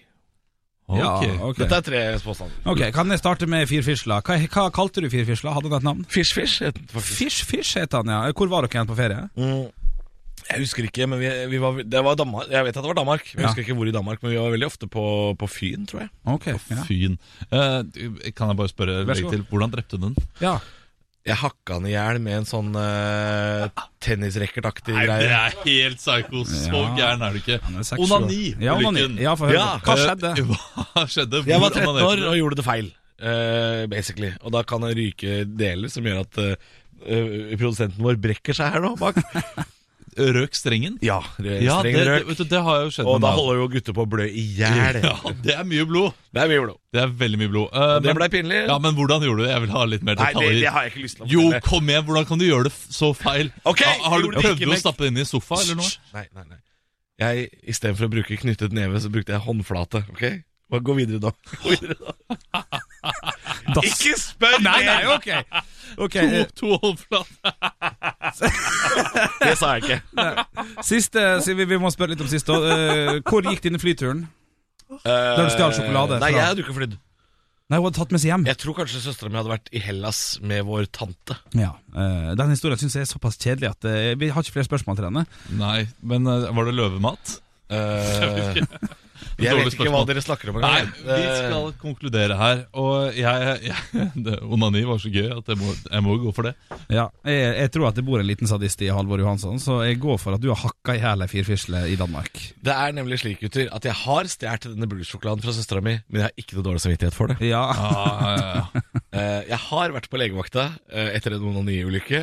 Ja, 0.88 1.18
Ok. 1.44 1.58
Dette 1.60 1.76
er 1.76 1.82
tre 1.84 2.02
påstander. 2.24 2.54
Ok, 2.66 2.86
Kan 2.96 3.10
jeg 3.12 3.20
starte 3.20 3.48
med 3.48 3.68
firfisla? 3.68 4.22
Hva, 4.24 4.38
hva 4.48 4.70
kalte 4.72 5.02
du 5.04 5.10
firfisla? 5.12 5.52
Hadde 5.52 5.68
han 5.70 5.82
et 5.82 5.84
navn? 5.84 6.06
Fish 6.08 6.32
Fish 6.34 6.62
het 6.64 6.76
den 6.80 6.88
faktisk. 6.88 7.18
Fish 7.20 7.44
Fish 7.50 7.76
het 7.78 7.92
han, 7.92 8.08
ja. 8.08 8.22
Hvor 8.32 8.48
var 8.48 8.64
dere 8.64 8.72
igjen 8.78 8.88
på 8.88 8.96
ferie? 8.96 9.26
Mm. 9.36 9.68
Jeg 10.48 10.62
husker 10.64 10.86
ikke, 10.88 11.08
men 11.12 11.20
vi, 11.20 11.28
vi 11.52 11.58
var, 11.60 11.82
det 11.84 12.02
var 12.06 12.16
Danmark. 12.16 12.48
Jeg 12.54 12.64
vet 12.64 12.78
at 12.78 12.80
det 12.86 12.88
var 12.88 12.96
Danmark. 13.02 13.26
Jeg 13.34 13.42
Ja. 13.42 13.48
husker 13.50 13.66
ikke 13.66 13.76
hvor 13.76 13.90
i 13.90 13.92
Danmark, 13.92 14.22
men 14.24 14.32
vi 14.32 14.38
var 14.40 14.54
veldig 14.54 14.66
ofte 14.70 14.88
på, 14.88 15.36
på 15.36 15.48
Fyn, 15.52 15.84
tror 15.90 16.06
jeg. 16.06 16.10
Ok, 16.26 16.46
ja. 16.72 16.84
Fyn. 16.88 17.18
Eh, 17.52 18.32
kan 18.32 18.48
jeg 18.54 18.56
bare 18.62 18.72
spørre 18.72 19.02
Vær 19.10 19.20
så 19.20 19.30
til, 19.34 19.44
hvordan 19.50 19.74
drepte 19.76 19.98
du 20.00 20.06
den? 20.08 20.16
ja. 20.40 20.56
Jeg 21.28 21.36
hakka 21.42 21.76
han 21.78 21.86
i 21.90 21.92
hjel 21.92 22.20
med 22.24 22.38
en 22.40 22.46
sånn 22.48 22.70
uh, 22.80 23.68
tennisracketaktig 24.04 24.96
greie. 24.96 25.28
er 25.28 25.58
helt 25.66 26.00
psycho. 26.00 26.44
Så 26.48 26.72
Ja. 26.72 26.84
gæren 26.96 27.26
er 27.28 27.36
du 27.36 27.40
ikke. 27.42 27.58
Er. 27.60 28.00
Onani. 28.00 28.56
Ja, 28.64 28.78
onani. 28.80 29.22
Ja, 29.22 29.36
for. 29.36 29.52
Ja. 29.52 29.68
Hva 29.84 29.98
skjedde? 30.00 30.32
Hva 30.94 31.04
skjedde? 31.12 31.44
Jeg 31.50 31.60
var 31.60 31.76
Hvor 31.76 31.84
13 31.84 32.08
år 32.08 32.26
og 32.32 32.38
gjorde 32.40 32.60
det 32.62 32.66
feil, 32.68 32.92
uh, 33.20 33.84
basically. 33.92 34.32
Og 34.42 34.56
da 34.56 34.64
kan 34.64 34.88
det 34.88 34.96
ryke 34.98 35.42
deler 35.60 35.92
som 35.92 36.08
gjør 36.08 36.24
at 36.24 36.40
uh, 36.44 36.54
produsenten 37.60 38.02
vår 38.08 38.18
brekker 38.24 38.56
seg 38.58 38.72
her 38.78 38.88
nå 38.88 38.96
bak. 39.00 39.20
Røk 40.18 40.56
strengen? 40.58 40.98
Ja, 41.06 41.20
Ja, 41.38 41.78
streng 41.80 41.94
det, 41.94 42.04
det, 42.04 42.08
røk. 42.10 42.28
vet 42.32 42.42
du, 42.42 42.44
det 42.52 42.62
har 42.66 42.80
jo 42.84 42.90
skjedd 42.96 43.10
Og 43.12 43.20
da 43.22 43.32
holder 43.38 43.60
jo 43.62 43.68
gutter 43.76 43.96
på 43.98 44.06
å 44.06 44.10
blø 44.10 44.26
i 44.28 44.44
hjel. 44.58 45.00
Ja, 45.04 45.14
det 45.46 45.56
er 45.56 45.68
mye 45.70 45.86
blod. 45.90 46.18
Det 46.34 46.42
er 46.44 46.52
mye 46.52 46.64
blod. 46.66 46.80
Det 46.94 47.02
er 47.04 47.14
veldig 47.22 47.40
mye 47.44 47.52
blod. 47.54 47.70
Uh, 47.74 48.00
det 48.02 48.16
men- 48.18 48.34
pinlig. 48.34 48.60
Ja, 48.68 48.78
Men 48.84 48.98
hvordan 48.98 49.22
gjorde 49.28 49.44
du 49.44 49.46
det? 49.46 49.52
Jeg 49.54 49.62
vil 49.68 49.74
ha 49.78 49.86
litt 49.86 50.04
mer 50.04 50.16
Nei, 50.22 50.34
det, 50.34 50.50
det 50.62 50.74
har 50.74 50.88
jeg 50.88 50.94
ikke 50.96 51.06
lyst 51.06 51.20
til 51.22 51.28
å 51.28 51.32
Jo, 51.32 51.46
kom 51.66 51.90
igjen! 51.94 52.06
Hvordan 52.10 52.26
kan 52.32 52.42
du 52.42 52.46
gjøre 52.48 52.70
det 52.70 52.74
så 52.74 53.14
feil? 53.16 53.52
Ok, 53.64 53.86
Ha- 53.86 54.10
har 54.10 54.26
du 54.26 54.30
prøvd 54.38 54.66
å 54.68 54.80
stappe 54.82 55.06
det 55.06 55.14
inn 55.14 55.22
i 55.22 55.28
sofa 55.30 55.62
eller 55.62 55.80
noe? 55.82 55.94
Nei, 56.18 56.26
nei, 56.34 56.46
nei. 56.50 56.62
Jeg, 57.18 57.48
Istedenfor 57.74 58.06
å 58.10 58.14
bruke 58.14 58.38
knyttet 58.38 58.74
neve, 58.78 59.00
så 59.02 59.10
brukte 59.10 59.34
jeg 59.34 59.42
håndflate. 59.46 60.04
Ok? 60.14 60.44
Bare 60.70 60.84
Gå 60.84 60.94
videre 60.98 61.20
da. 61.24 61.32
Gå 61.64 61.72
videre 61.72 61.96
da. 62.02 62.14
Ikke 63.84 64.14
spør 64.20 64.58
Nei, 64.64 64.82
nei, 64.86 65.06
ok. 65.14 65.28
okay. 66.06 66.28
To, 66.28 66.36
eh, 66.36 66.46
to 66.60 66.78
håndflat. 66.84 67.28
Det 69.48 69.54
sa 69.60 69.74
jeg 69.78 69.84
ikke. 69.88 70.46
Siste, 70.86 71.24
vi, 71.58 71.66
vi 71.70 71.80
må 71.82 71.92
spørre 71.94 72.14
litt 72.14 72.24
om 72.24 72.30
siste. 72.32 72.54
Eh, 72.54 73.18
hvor 73.28 73.46
gikk 73.48 73.64
denne 73.66 73.82
flyturen? 73.82 74.26
Uh, 74.88 75.02
Den 75.36 75.50
stjal 75.52 75.74
sjokolade 75.76 76.16
Nei, 76.22 76.30
fra- 76.32 76.38
jeg 76.40 76.46
hadde 76.48 76.62
jo 76.64 76.68
ikke 76.68 76.78
flydd. 76.78 76.94
Nei, 77.68 77.80
Hun 77.82 77.90
hadde 77.90 77.98
tatt 78.00 78.14
med 78.16 78.22
seg 78.24 78.30
hjem. 78.32 78.46
Jeg 78.48 78.60
tror 78.62 78.78
kanskje 78.78 79.02
søstera 79.04 79.28
mi 79.34 79.36
hadde 79.42 79.52
vært 79.52 79.68
i 79.76 79.82
Hellas 79.84 80.22
med 80.40 80.64
vår 80.70 80.86
tante. 80.96 81.36
Ja, 81.60 81.74
uh, 81.92 82.30
Den 82.40 82.54
historien 82.56 82.80
syns 82.80 82.96
jeg 82.96 83.04
er 83.04 83.10
såpass 83.12 83.36
kjedelig 83.42 83.74
at 83.74 83.88
uh, 83.90 84.14
vi 84.16 84.30
har 84.32 84.46
ikke 84.46 84.56
flere 84.60 84.70
spørsmål 84.70 85.00
til 85.02 85.10
henne. 85.10 85.26
Nei, 85.60 85.82
men 86.08 86.30
uh, 86.32 86.48
var 86.56 86.70
det 86.70 86.78
løvemat? 86.80 87.34
Eh, 87.68 88.62
jeg 89.46 89.58
vet 89.60 89.74
ikke 89.76 89.92
hva 89.94 90.02
dere 90.10 90.24
snakker 90.24 90.52
om. 90.52 90.60
Nei, 90.64 90.80
engang. 90.82 91.04
vi 91.06 91.18
Eh, 91.28 91.38
skal 91.38 91.68
konkludere 91.82 92.38
her. 92.40 92.64
Og 92.78 93.18
jeg, 93.18 93.58
jeg 93.68 94.10
det, 94.28 94.38
Onani 94.44 94.84
var 94.88 95.02
så 95.04 95.12
gøy 95.14 95.30
at 95.36 95.52
jeg 95.54 95.60
må, 95.62 95.74
jeg 95.92 96.06
må 96.06 96.18
gå 96.24 96.34
for 96.36 96.50
det. 96.50 96.56
Ja, 96.94 97.08
jeg, 97.28 97.52
jeg 97.62 97.72
tror 97.76 97.90
at 97.92 98.00
det 98.00 98.06
bor 98.08 98.22
en 98.22 98.28
liten 98.30 98.50
sadist 98.50 98.82
i 98.86 98.90
Halvor 98.94 99.22
Johansson, 99.22 99.60
så 99.62 99.82
jeg 99.88 100.00
går 100.04 100.18
for 100.22 100.38
at 100.38 100.44
du 100.44 100.50
har 100.54 100.60
hakka 100.64 100.96
i 100.98 101.04
hæl 101.04 101.26
ei 101.26 101.30
firfisle 101.32 101.84
i 101.92 101.98
Danmark. 102.00 102.34
Det 102.64 102.74
er 102.74 102.96
nemlig 102.98 103.20
slik, 103.22 103.42
gutter, 103.44 103.70
at 103.74 103.86
jeg 103.86 103.96
har 104.06 104.30
stjålet 104.32 104.70
denne 104.74 104.90
bluesjokoladen 104.90 105.44
fra 105.46 105.54
søstera 105.56 105.84
mi, 105.86 105.98
men 106.08 106.22
jeg 106.24 106.28
har 106.30 106.42
ikke 106.44 106.58
noe 106.58 106.68
dårlig 106.72 106.84
samvittighet 106.86 107.18
for 107.18 107.34
det. 107.34 107.40
Ja, 107.46 107.66
Ja, 107.78 108.04
ja, 108.34 108.52
ja. 108.62 108.84
Eh, 109.18 109.48
jeg 109.48 109.58
har 109.64 109.94
vært 109.96 110.10
på 110.12 110.20
legevakta 110.20 110.66
eh, 110.92 111.14
etter 111.16 111.34
en 111.38 111.46
onaniulykke, 111.48 112.20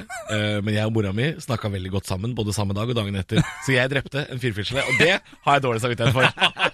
men 0.62 0.68
jeg 0.76 0.86
og 0.86 0.92
mora 0.94 1.10
mi 1.16 1.30
snakka 1.42 1.70
veldig 1.72 1.90
godt 1.94 2.06
sammen 2.10 2.34
både 2.36 2.52
samme 2.54 2.76
dag 2.76 2.92
og 2.92 2.94
dagen 2.94 3.16
etter. 3.18 3.40
Så 3.64 3.72
jeg 3.74 3.90
drepte 3.90 4.26
en 4.30 4.38
firfisle, 4.42 4.84
og 4.84 5.00
det 5.00 5.16
har 5.16 5.56
jeg 5.56 5.64
dårlig 5.64 5.82
samvittighet 5.82 6.14
for. 6.14 6.28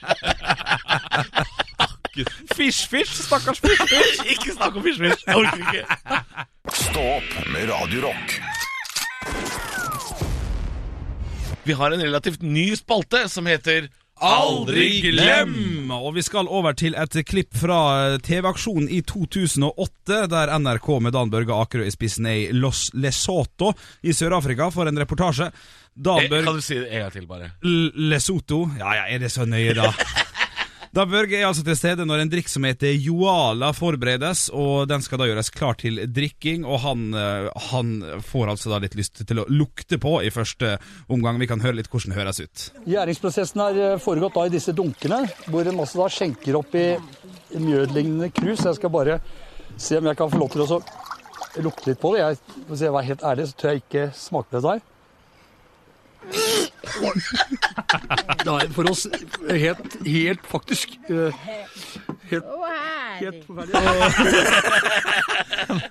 Fish, 2.55 2.87
fish, 2.91 3.13
stakkars 3.27 3.61
fish. 3.63 4.25
ikke 4.35 4.55
snakk 4.57 4.77
om 4.77 4.83
fish-fish! 4.85 5.23
Jeg 5.27 5.37
orker 5.37 5.63
ikke. 5.63 5.85
Stå 6.75 7.05
opp 7.19 7.39
med 7.55 7.71
Radiorock. 7.71 8.37
Vi 11.65 11.73
har 11.77 11.91
en 11.95 12.03
relativt 12.03 12.43
ny 12.43 12.71
spalte 12.79 13.27
som 13.31 13.47
heter 13.47 13.89
Aldri 14.21 15.01
glem! 15.01 15.91
Og 15.97 16.11
vi 16.19 16.23
skal 16.25 16.49
over 16.53 16.75
til 16.77 16.93
et 16.99 17.15
klipp 17.29 17.55
fra 17.57 18.19
TV-aksjonen 18.21 18.91
i 18.93 19.01
2008, 19.07 20.19
der 20.33 20.53
NRK 20.61 20.89
med 21.07 21.15
Dan 21.17 21.31
Børge 21.33 21.57
Akerø 21.57 21.87
i 21.89 21.95
spissen 21.95 22.29
er 22.29 22.37
i 22.43 22.49
Los 22.53 22.91
Lesotho 22.93 23.73
i 24.05 24.13
Sør-Afrika 24.17 24.69
for 24.75 24.91
en 24.91 25.01
reportasje. 25.01 25.49
Dan 25.97 26.27
Eh, 26.27 26.29
Børge 26.33 26.45
Kan 26.51 26.61
du 26.61 26.65
si 26.65 26.77
det 26.83 26.91
en 26.91 27.01
gang 27.07 27.13
til, 27.17 27.27
bare? 27.31 27.51
L 27.65 27.91
Lesotho. 28.13 28.61
Ja, 28.79 28.93
ja, 28.99 29.07
er 29.15 29.19
det 29.25 29.33
så 29.33 29.47
nøye, 29.49 29.73
da? 29.79 29.89
Da 30.91 31.05
Børge 31.07 31.39
er 31.39 31.45
altså 31.47 31.63
til 31.63 31.77
stede 31.79 32.03
når 32.03 32.25
en 32.25 32.31
drikk 32.33 32.49
som 32.51 32.65
heter 32.67 32.91
Joala 32.99 33.69
forberedes, 33.79 34.49
og 34.51 34.89
den 34.91 35.05
skal 35.05 35.21
da 35.21 35.29
gjøres 35.29 35.53
klar 35.55 35.77
til 35.79 36.01
drikking, 36.11 36.65
og 36.67 36.81
han, 36.83 37.05
eh, 37.15 37.47
han 37.71 37.93
får 38.27 38.51
altså 38.51 38.73
da 38.73 38.81
litt 38.83 38.97
lyst 38.99 39.23
til 39.23 39.39
å 39.39 39.45
lukte 39.47 40.01
på 40.03 40.17
i 40.27 40.33
første 40.35 40.73
omgang. 41.07 41.39
Vi 41.39 41.47
kan 41.47 41.63
høre 41.63 41.79
litt 41.79 41.87
hvordan 41.93 42.11
det 42.11 42.19
høres 42.19 42.43
ut. 42.43 42.67
Gjæringsprosessen 42.91 43.63
har 43.63 43.79
eh, 43.79 43.97
foregått 44.03 44.35
da 44.35 44.49
i 44.49 44.55
disse 44.57 44.75
dunkene, 44.75 45.23
hvor 45.47 45.71
en 45.71 45.79
også 45.79 46.03
da 46.03 46.11
skjenker 46.11 46.59
opp 46.59 46.75
i 46.75 46.89
mjødlignende 47.55 48.33
krus. 48.35 48.67
Jeg 48.67 48.81
skal 48.81 48.91
bare 48.91 49.21
se 49.79 50.01
om 50.01 50.11
jeg 50.11 50.19
kan 50.19 50.35
få 50.35 50.43
lov 50.43 50.51
til 50.57 50.67
å 50.67 50.83
lukte 51.63 51.93
litt 51.93 52.03
på 52.03 52.17
det. 52.17 52.25
Jeg, 52.27 52.63
hvis 52.67 52.83
jeg 52.89 52.99
var 52.99 53.07
helt 53.07 53.29
ærlig, 53.31 53.47
så 53.47 53.63
tror 53.63 53.77
jeg 53.77 53.87
ikke 53.87 54.09
smakte 54.19 54.59
dette 54.59 54.75
her. 54.75 54.90
Er 58.47 58.69
for 58.75 58.91
oss 58.91 59.09
helt, 59.49 59.79
helt 60.05 60.47
faktisk 60.47 60.89
eh, 61.09 61.33
Helt, 62.31 62.45
helt 63.21 63.45
forferdelig. 63.47 64.91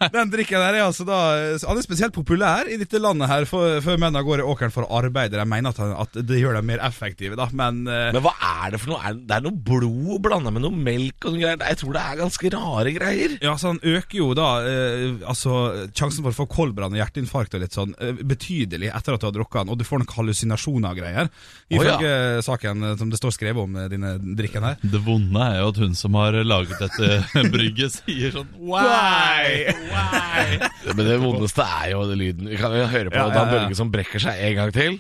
Den 0.14 0.32
drikken 0.32 0.60
der 0.60 0.76
er 0.76 0.84
altså 0.86 1.06
da 1.08 1.18
Han 1.64 1.78
er 1.80 1.86
spesielt 1.86 2.14
populær 2.16 2.68
i 2.72 2.78
dette 2.80 3.00
landet 3.02 3.30
her 3.32 3.46
for, 3.50 3.78
for 3.84 4.00
mennene 4.02 4.24
går 4.28 4.42
i 4.44 4.48
åkeren 4.48 4.74
for 4.74 4.84
å 4.86 5.00
arbeide. 5.00 5.38
De 5.40 5.46
mener 5.48 5.72
at, 5.72 5.80
at 6.04 6.20
det 6.28 6.40
gjør 6.42 6.58
dem 6.60 6.68
mer 6.70 6.82
effektive, 6.86 7.38
da, 7.40 7.48
men, 7.56 7.82
uh... 7.88 8.10
Men 8.16 8.24
hva 8.26 8.34
er 8.66 8.74
det 8.76 8.82
for 8.84 8.94
noe? 8.94 9.00
Er 9.06 9.16
det- 9.16 9.26
Det 9.30 9.36
er 9.38 9.46
noe 9.46 9.56
blod 9.70 10.20
blanda 10.26 10.52
med 10.52 10.64
noe 10.66 10.76
melk 10.76 11.26
og 11.30 11.36
noe 11.36 11.42
greier. 11.44 11.62
Jeg 11.70 11.80
tror 11.82 11.96
det 11.96 12.04
er 12.04 12.20
ganske 12.20 12.52
rare 12.56 12.94
greier. 12.96 13.36
Ja, 13.46 13.54
så 13.62 13.72
Han 13.74 13.82
øker 13.86 14.18
jo 14.20 14.30
da 14.38 14.48
uh, 14.66 15.22
altså 15.30 15.56
sjansen 15.96 16.24
for 16.26 16.32
å 16.34 16.38
få 16.42 16.48
koldbrann 16.52 16.96
og 16.96 17.00
hjerteinfarkt 17.00 17.56
og 17.56 17.64
litt 17.64 17.76
sånn 17.78 17.94
uh, 18.02 18.12
betydelig 18.26 18.92
etter 18.92 19.16
at 19.16 19.24
du 19.24 19.30
har 19.30 19.36
drukket 19.36 19.62
den, 19.64 19.74
og 19.76 19.80
du 19.80 19.86
får 19.88 20.04
nok 20.04 20.16
hallusinasjoner 20.18 20.90
og 20.96 21.00
greier. 21.04 21.32
Ifølge 21.70 22.12
saken 22.46 22.84
eh, 22.90 22.96
som 23.00 23.10
det 23.12 23.20
står 23.20 23.34
skrevet 23.36 23.62
om 23.64 23.76
denne 23.92 24.16
drikken 24.38 24.66
her. 24.66 24.80
Det 24.82 25.02
vonde 25.06 25.44
er 25.46 25.60
jo 25.62 25.70
at 25.72 25.80
hun 25.84 25.96
som 25.98 26.16
har 26.20 26.36
laget 26.48 26.80
dette 26.82 27.19
brygget, 27.54 28.00
sier 28.00 28.34
sånn 28.34 28.50
Why? 28.58 29.74
Why? 29.90 30.60
Men 30.94 31.02
det 31.06 31.18
vondeste 31.22 31.66
er 31.66 31.92
jo 31.94 32.04
lyden. 32.10 32.50
Vi 32.52 32.60
kan 32.60 32.76
jo 32.76 32.86
høre 32.90 33.12
på 33.12 33.18
Ja, 33.20 33.28
ja, 33.28 33.34
Dan. 33.36 33.54
Børge 33.54 33.80
som 33.80 33.92
brekker 33.94 34.24
seg 34.24 34.44
en 34.50 34.56
gang 34.60 34.76
til. 34.76 35.00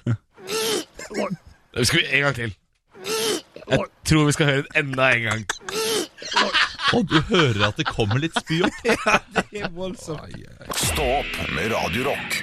Skal 1.83 2.01
vi 2.01 2.07
en 2.17 2.27
gang 2.27 2.37
til? 2.37 2.55
Jeg 3.69 3.85
tror 4.09 4.25
vi 4.25 4.33
skal 4.33 4.49
høre 4.49 4.63
det 4.65 4.81
enda 4.81 5.11
en 5.13 5.27
gang. 5.27 5.43
Og 6.93 7.05
du 7.09 7.19
hører 7.29 7.67
at 7.67 7.77
det 7.77 7.85
kommer 7.85 8.17
litt 8.21 8.33
spy 8.39 8.63
opp. 8.65 8.79
ja, 8.89 9.19
det 9.35 9.61
er 9.61 9.69
voldsomt. 9.75 10.33
Stå 10.73 11.05
opp 11.19 11.35
med 11.53 11.69
Radio 11.73 12.09
Rock. 12.09 12.39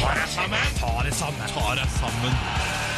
Ta 0.00 0.14
deg 0.16 0.28
sammen. 0.34 0.70
Ta 0.80 1.74
deg 1.78 1.88
sammen. 2.00 2.89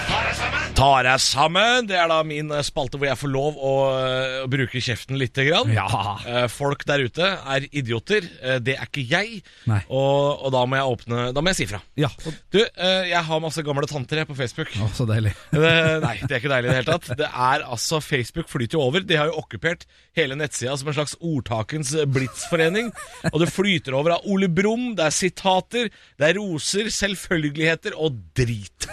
Det 1.87 1.97
er 1.99 2.09
da 2.11 2.19
min 2.27 2.51
eh, 2.55 2.63
spalte 2.65 2.99
hvor 2.99 3.07
jeg 3.09 3.19
får 3.21 3.31
lov 3.33 3.59
å, 3.61 3.73
eh, 3.93 4.37
å 4.45 4.49
bruke 4.51 4.81
kjeften 4.83 5.19
lite 5.21 5.45
grann. 5.47 5.71
Ja. 5.75 5.87
Eh, 6.27 6.47
Folk 6.53 6.85
der 6.89 7.05
ute 7.07 7.29
er 7.39 7.67
idioter. 7.71 8.25
Eh, 8.43 8.59
Det 8.63 8.77
er 8.79 8.89
ikke 8.89 9.05
jeg. 9.11 9.43
Og, 9.89 10.43
og 10.47 10.53
da 10.55 10.63
må 10.69 10.79
jeg 10.79 10.89
åpne 10.95 11.27
Da 11.37 11.43
må 11.45 11.53
jeg 11.53 11.61
si 11.63 11.67
fra. 11.71 11.81
Ja, 11.99 12.09
Du, 12.53 12.59
eh, 12.63 13.11
jeg 13.13 13.23
har 13.29 13.43
masse 13.45 13.63
gamle 13.67 13.87
tanter 13.91 14.23
jeg 14.23 14.29
på 14.31 14.37
Facebook. 14.39 14.73
å, 14.81 14.89
så 14.97 15.07
deilig. 15.09 15.35
Det, 15.53 15.73
nei, 16.03 16.15
det 16.23 16.31
er 16.31 16.41
ikke 16.41 16.53
deilig 16.55 16.71
i 16.71 16.73
det 16.73 16.79
hele 16.81 16.97
tatt. 16.97 17.11
Det 17.23 17.29
er 17.31 17.67
altså 17.69 18.01
Facebook 18.03 18.49
flyter 18.53 18.79
jo 18.79 18.87
over. 18.87 19.05
De 19.07 19.19
har 19.21 19.31
jo 19.31 19.39
okkupert 19.43 19.87
hele 20.19 20.37
nettsida 20.39 20.75
som 20.81 20.89
en 20.91 20.97
slags 20.97 21.15
ordtakens 21.21 21.93
blitsforening. 22.13 22.91
Og 23.33 23.39
det 23.45 23.51
flyter 23.53 23.97
over 23.99 24.17
av 24.17 24.27
Ole 24.33 24.49
Brumm, 24.53 24.93
det 24.99 25.07
er 25.09 25.15
sitater, 25.17 25.93
det 26.21 26.31
er 26.33 26.39
roser, 26.41 26.91
selvfølgeligheter 26.93 27.97
og 28.01 28.19
drit. 28.37 28.89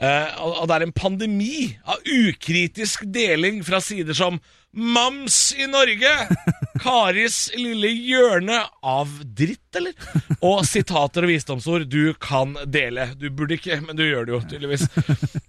Eh, 0.00 0.28
og, 0.60 0.68
det 0.68 0.76
er 0.76 0.86
en 0.86 0.96
pandemi 0.96 1.70
av 1.88 2.02
ukritisk 2.04 3.06
deling 3.08 3.62
fra 3.66 3.80
sider 3.84 4.16
som 4.16 4.40
Mams 4.70 5.54
i 5.58 5.66
Norge! 5.66 6.10
Karis 6.80 7.48
lille 7.58 7.88
hjørne 7.90 8.60
av 8.86 9.10
dritt, 9.36 9.66
eller? 9.76 9.96
Og 10.46 10.62
sitater 10.68 11.26
og 11.26 11.32
visdomsord 11.32 11.88
du 11.90 12.12
kan 12.22 12.54
dele. 12.70 13.08
Du 13.18 13.26
burde 13.34 13.58
ikke, 13.58 13.80
men 13.82 13.98
du 13.98 14.04
gjør 14.06 14.28
det 14.28 14.34
jo, 14.36 14.40
tydeligvis. 14.52 14.86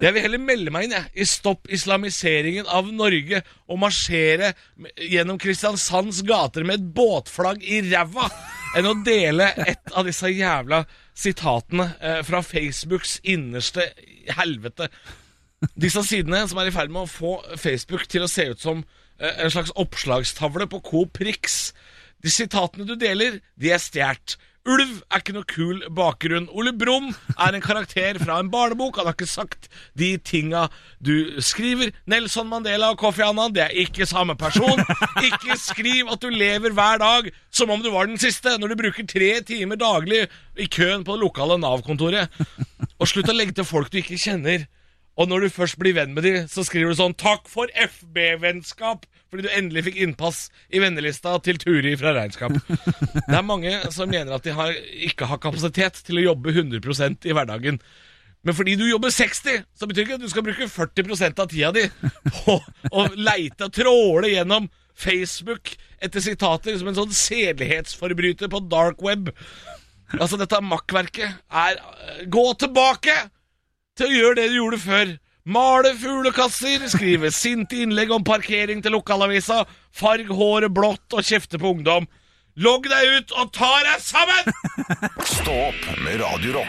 Jeg 0.01 0.15
vil 0.15 0.25
heller 0.25 0.41
melde 0.41 0.73
meg 0.73 0.87
inn 0.87 0.97
jeg, 0.97 1.11
i 1.13 1.27
Stopp 1.29 1.69
islamiseringen 1.71 2.65
av 2.65 2.89
Norge 2.91 3.43
og 3.69 3.79
marsjere 3.83 4.55
gjennom 4.97 5.39
Kristiansands 5.41 6.23
gater 6.27 6.65
med 6.65 6.81
et 6.81 6.89
båtflagg 6.97 7.61
i 7.61 7.83
ræva 7.91 8.25
enn 8.79 8.89
å 8.89 8.97
dele 9.05 9.51
et 9.67 9.93
av 9.93 10.07
disse 10.07 10.33
jævla 10.33 10.81
sitatene 11.21 11.91
eh, 12.01 12.21
fra 12.25 12.41
Facebooks 12.45 13.19
innerste 13.23 13.87
helvete. 14.37 14.89
Disse 15.77 16.01
sidene 16.07 16.43
som 16.49 16.59
er 16.61 16.71
i 16.71 16.73
ferd 16.73 16.93
med 16.93 17.05
å 17.05 17.11
få 17.11 17.35
Facebook 17.61 18.07
til 18.09 18.25
å 18.25 18.31
se 18.31 18.47
ut 18.51 18.61
som 18.61 18.83
eh, 19.19 19.43
en 19.43 19.53
slags 19.53 19.73
oppslagstavle 19.79 20.67
på 20.71 20.81
Coop 20.89 21.21
Rix. 21.21 21.71
De 22.21 22.33
sitatene 22.33 22.87
du 22.89 22.95
deler, 22.99 23.39
de 23.57 23.73
er 23.73 23.81
stjålet. 23.81 24.37
Ulv 24.69 24.99
er 25.09 25.21
ikke 25.23 25.33
noe 25.33 25.47
kul 25.49 25.79
bakgrunn. 25.97 26.45
Ole 26.53 26.69
Brumm 26.77 27.07
er 27.33 27.55
en 27.57 27.63
karakter 27.63 28.19
fra 28.21 28.37
en 28.37 28.51
barnebok. 28.53 28.99
Han 28.99 29.07
har 29.09 29.15
ikke 29.15 29.29
sagt 29.29 29.69
de 29.97 30.11
tinga 30.21 30.67
du 31.01 31.41
skriver. 31.41 31.89
Nelson 32.05 32.49
Mandela 32.49 32.91
og 32.93 32.99
Kofi 33.01 33.23
Annan, 33.25 33.55
det 33.55 33.63
er 33.65 33.73
ikke 33.85 34.05
samme 34.09 34.35
person. 34.37 34.83
Ikke 35.25 35.57
skriv 35.57 36.11
at 36.13 36.21
du 36.21 36.29
lever 36.29 36.75
hver 36.77 37.01
dag 37.01 37.31
som 37.49 37.73
om 37.73 37.81
du 37.81 37.89
var 37.93 38.05
den 38.09 38.21
siste, 38.21 38.53
når 38.61 38.73
du 38.73 38.81
bruker 38.83 39.07
tre 39.09 39.31
timer 39.47 39.81
daglig 39.81 40.27
i 40.53 40.69
køen 40.69 41.07
på 41.07 41.17
det 41.17 41.25
lokale 41.25 41.57
Nav-kontoret. 41.61 42.29
Og 43.01 43.09
slutt 43.09 43.33
å 43.33 43.35
legge 43.35 43.57
til 43.57 43.65
folk 43.65 43.89
du 43.89 43.97
ikke 44.03 44.19
kjenner. 44.21 44.67
Og 45.19 45.27
når 45.27 45.43
du 45.43 45.53
først 45.53 45.79
blir 45.79 45.95
venn 45.97 46.13
med 46.15 46.23
dem, 46.23 46.45
så 46.47 46.63
skriver 46.63 46.93
du 46.93 46.99
sånn 46.99 47.15
'Takk 47.17 47.49
for 47.51 47.71
FB-vennskap', 47.75 49.03
fordi 49.29 49.43
du 49.43 49.49
endelig 49.51 49.83
fikk 49.89 49.97
innpass 50.03 50.49
i 50.71 50.79
vennelista 50.79 51.37
til 51.43 51.59
Turi 51.59 51.95
fra 51.99 52.13
regnskap. 52.15 52.55
Det 53.27 53.35
er 53.35 53.43
mange 53.43 53.73
som 53.91 54.09
mener 54.09 54.33
at 54.35 54.43
de 54.47 54.55
har, 54.55 54.71
ikke 54.71 55.27
har 55.27 55.41
kapasitet 55.43 55.99
til 56.05 56.19
å 56.19 56.31
jobbe 56.31 56.55
100% 56.55 57.27
i 57.27 57.35
hverdagen. 57.35 57.79
Men 58.41 58.57
fordi 58.57 58.75
du 58.79 58.87
jobber 58.87 59.11
60, 59.13 59.65
så 59.77 59.87
betyr 59.87 60.07
ikke 60.07 60.17
at 60.17 60.23
du 60.23 60.31
skal 60.31 60.45
bruke 60.45 60.69
40% 60.71 61.43
av 61.43 61.51
tida 61.51 61.71
di 61.75 61.83
på 62.31 62.57
å 62.89 63.03
leite 63.13 63.67
og 63.67 63.75
tråle 63.75 64.31
gjennom 64.31 64.71
Facebook 64.97 65.75
etter 66.01 66.23
sitater 66.23 66.79
som 66.79 66.89
en 66.89 66.97
sånn 66.97 67.13
sedelighetsforbryter 67.13 68.49
på 68.51 68.63
dark 68.71 69.03
web. 69.05 69.29
Altså, 70.17 70.39
dette 70.39 70.59
makkverket 70.65 71.37
er 71.47 71.77
Gå 72.27 72.43
tilbake 72.59 73.13
til 73.97 74.07
å 74.07 74.15
gjøre 74.15 74.39
det 74.39 74.47
du 74.51 74.57
gjorde 74.59 74.81
før. 74.85 75.13
Male 75.51 75.95
fuglekasser, 75.97 76.85
skrive 76.93 77.31
sinte 77.33 77.79
innlegg 77.81 78.11
om 78.13 78.25
parkering 78.25 78.83
til 78.85 78.93
lokalavisa, 78.93 79.63
farg 79.89 80.29
håret 80.29 80.73
blått 80.73 81.17
og 81.17 81.25
kjefte 81.25 81.57
på 81.61 81.73
ungdom. 81.75 82.05
Logg 82.61 82.85
deg 82.91 83.17
ut 83.17 83.33
og 83.39 83.53
ta 83.55 83.71
deg 83.87 84.03
sammen! 84.03 84.53
Stå 85.37 85.55
opp 85.71 85.89
med 86.03 86.21
Radio 86.21 86.59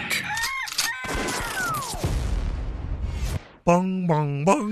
Bang, 3.65 4.07
bang, 4.09 4.45
bang. 4.45 4.71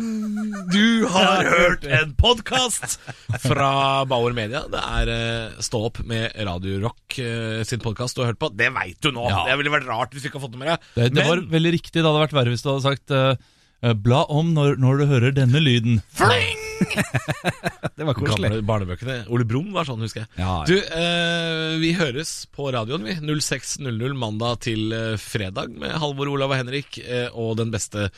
Du 0.72 1.06
har 1.12 1.44
hørt 1.46 1.84
en 1.86 2.10
podkast 2.18 2.96
fra 3.44 3.68
Bauer 4.10 4.34
Media. 4.34 4.64
Det 4.72 4.80
er 4.82 5.12
eh, 5.14 5.60
Stå 5.62 5.84
opp 5.86 6.00
med 6.10 6.34
Radio 6.48 6.80
Rock 6.82 7.18
eh, 7.22 7.60
sin 7.68 7.82
podkast 7.84 8.18
du 8.18 8.24
har 8.24 8.32
hørt 8.32 8.40
på. 8.42 8.50
Det 8.58 8.72
veit 8.74 8.98
du 9.04 9.12
nå! 9.14 9.28
Ja. 9.30 9.44
Det 9.46 9.60
ville 9.60 9.74
vært 9.76 9.86
rart 9.90 10.16
hvis 10.16 10.26
du 10.26 10.30
ikke 10.32 10.40
har 10.40 10.46
fått 10.48 10.56
det 10.56 10.62
med 10.64 10.72
deg. 10.72 10.88
Det, 10.96 11.06
det 11.14 11.20
Men- 11.22 11.30
var 11.30 11.44
veldig 11.54 11.74
riktig. 11.76 11.94
Det 12.00 12.06
hadde 12.08 12.24
vært 12.24 12.34
verre 12.40 12.54
hvis 12.56 12.66
du 12.66 12.72
hadde 12.72 12.86
sagt 12.88 13.14
eh, 13.14 13.94
Bla 14.02 14.24
om 14.28 14.50
når, 14.58 14.74
når 14.82 14.98
du 15.04 15.06
hører 15.14 15.38
denne 15.38 15.62
lyden. 15.62 16.02
Det 18.00 18.06
var 18.08 18.16
koselig. 18.16 18.48
Gamle 18.48 18.62
barnebøkene. 18.64 19.16
Ole 19.32 19.44
Brumm 19.48 19.74
var 19.74 19.84
sånn, 19.88 20.00
husker 20.04 20.22
jeg. 20.24 20.30
Ja, 20.40 20.54
ja. 20.62 20.68
Du, 20.68 20.76
eh, 20.96 21.74
vi 21.82 21.92
høres 21.98 22.32
på 22.54 22.70
radioen, 22.72 23.04
vi. 23.04 23.18
06.00 23.20 24.16
mandag 24.16 24.62
til 24.64 24.92
eh, 24.96 25.14
fredag 25.20 25.74
med 25.76 25.92
Halvor, 26.00 26.30
Olav 26.32 26.54
og 26.54 26.60
Henrik 26.62 26.96
eh, 27.04 27.28
og 27.34 27.58
den 27.60 27.72
beste 27.74 28.08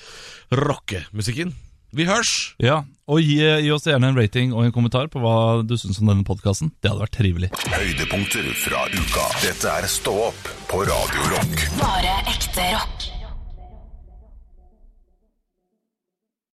rockemusikken. 0.54 1.54
Vi 1.92 2.06
hørs! 2.08 2.54
Ja, 2.62 2.78
Og 3.12 3.20
gi, 3.20 3.34
gi 3.42 3.68
oss 3.74 3.84
gjerne 3.84 4.08
en 4.08 4.16
rating 4.16 4.54
og 4.56 4.64
en 4.64 4.72
kommentar 4.72 5.10
på 5.12 5.20
hva 5.20 5.60
du 5.66 5.74
syns 5.76 5.98
om 6.00 6.08
denne 6.08 6.24
podkasten. 6.24 6.70
Det 6.80 6.88
hadde 6.88 7.04
vært 7.04 7.18
trivelig. 7.18 7.50
Høydepunkter 7.68 8.48
fra 8.62 8.86
uka. 8.94 9.26
Dette 9.44 9.74
er 9.82 9.90
Stå 9.92 10.14
opp 10.30 10.52
på 10.70 10.80
Radio 10.88 11.28
Rock. 11.34 11.66
Bare 11.82 12.14
ekte 12.32 12.70
rock. 12.78 13.11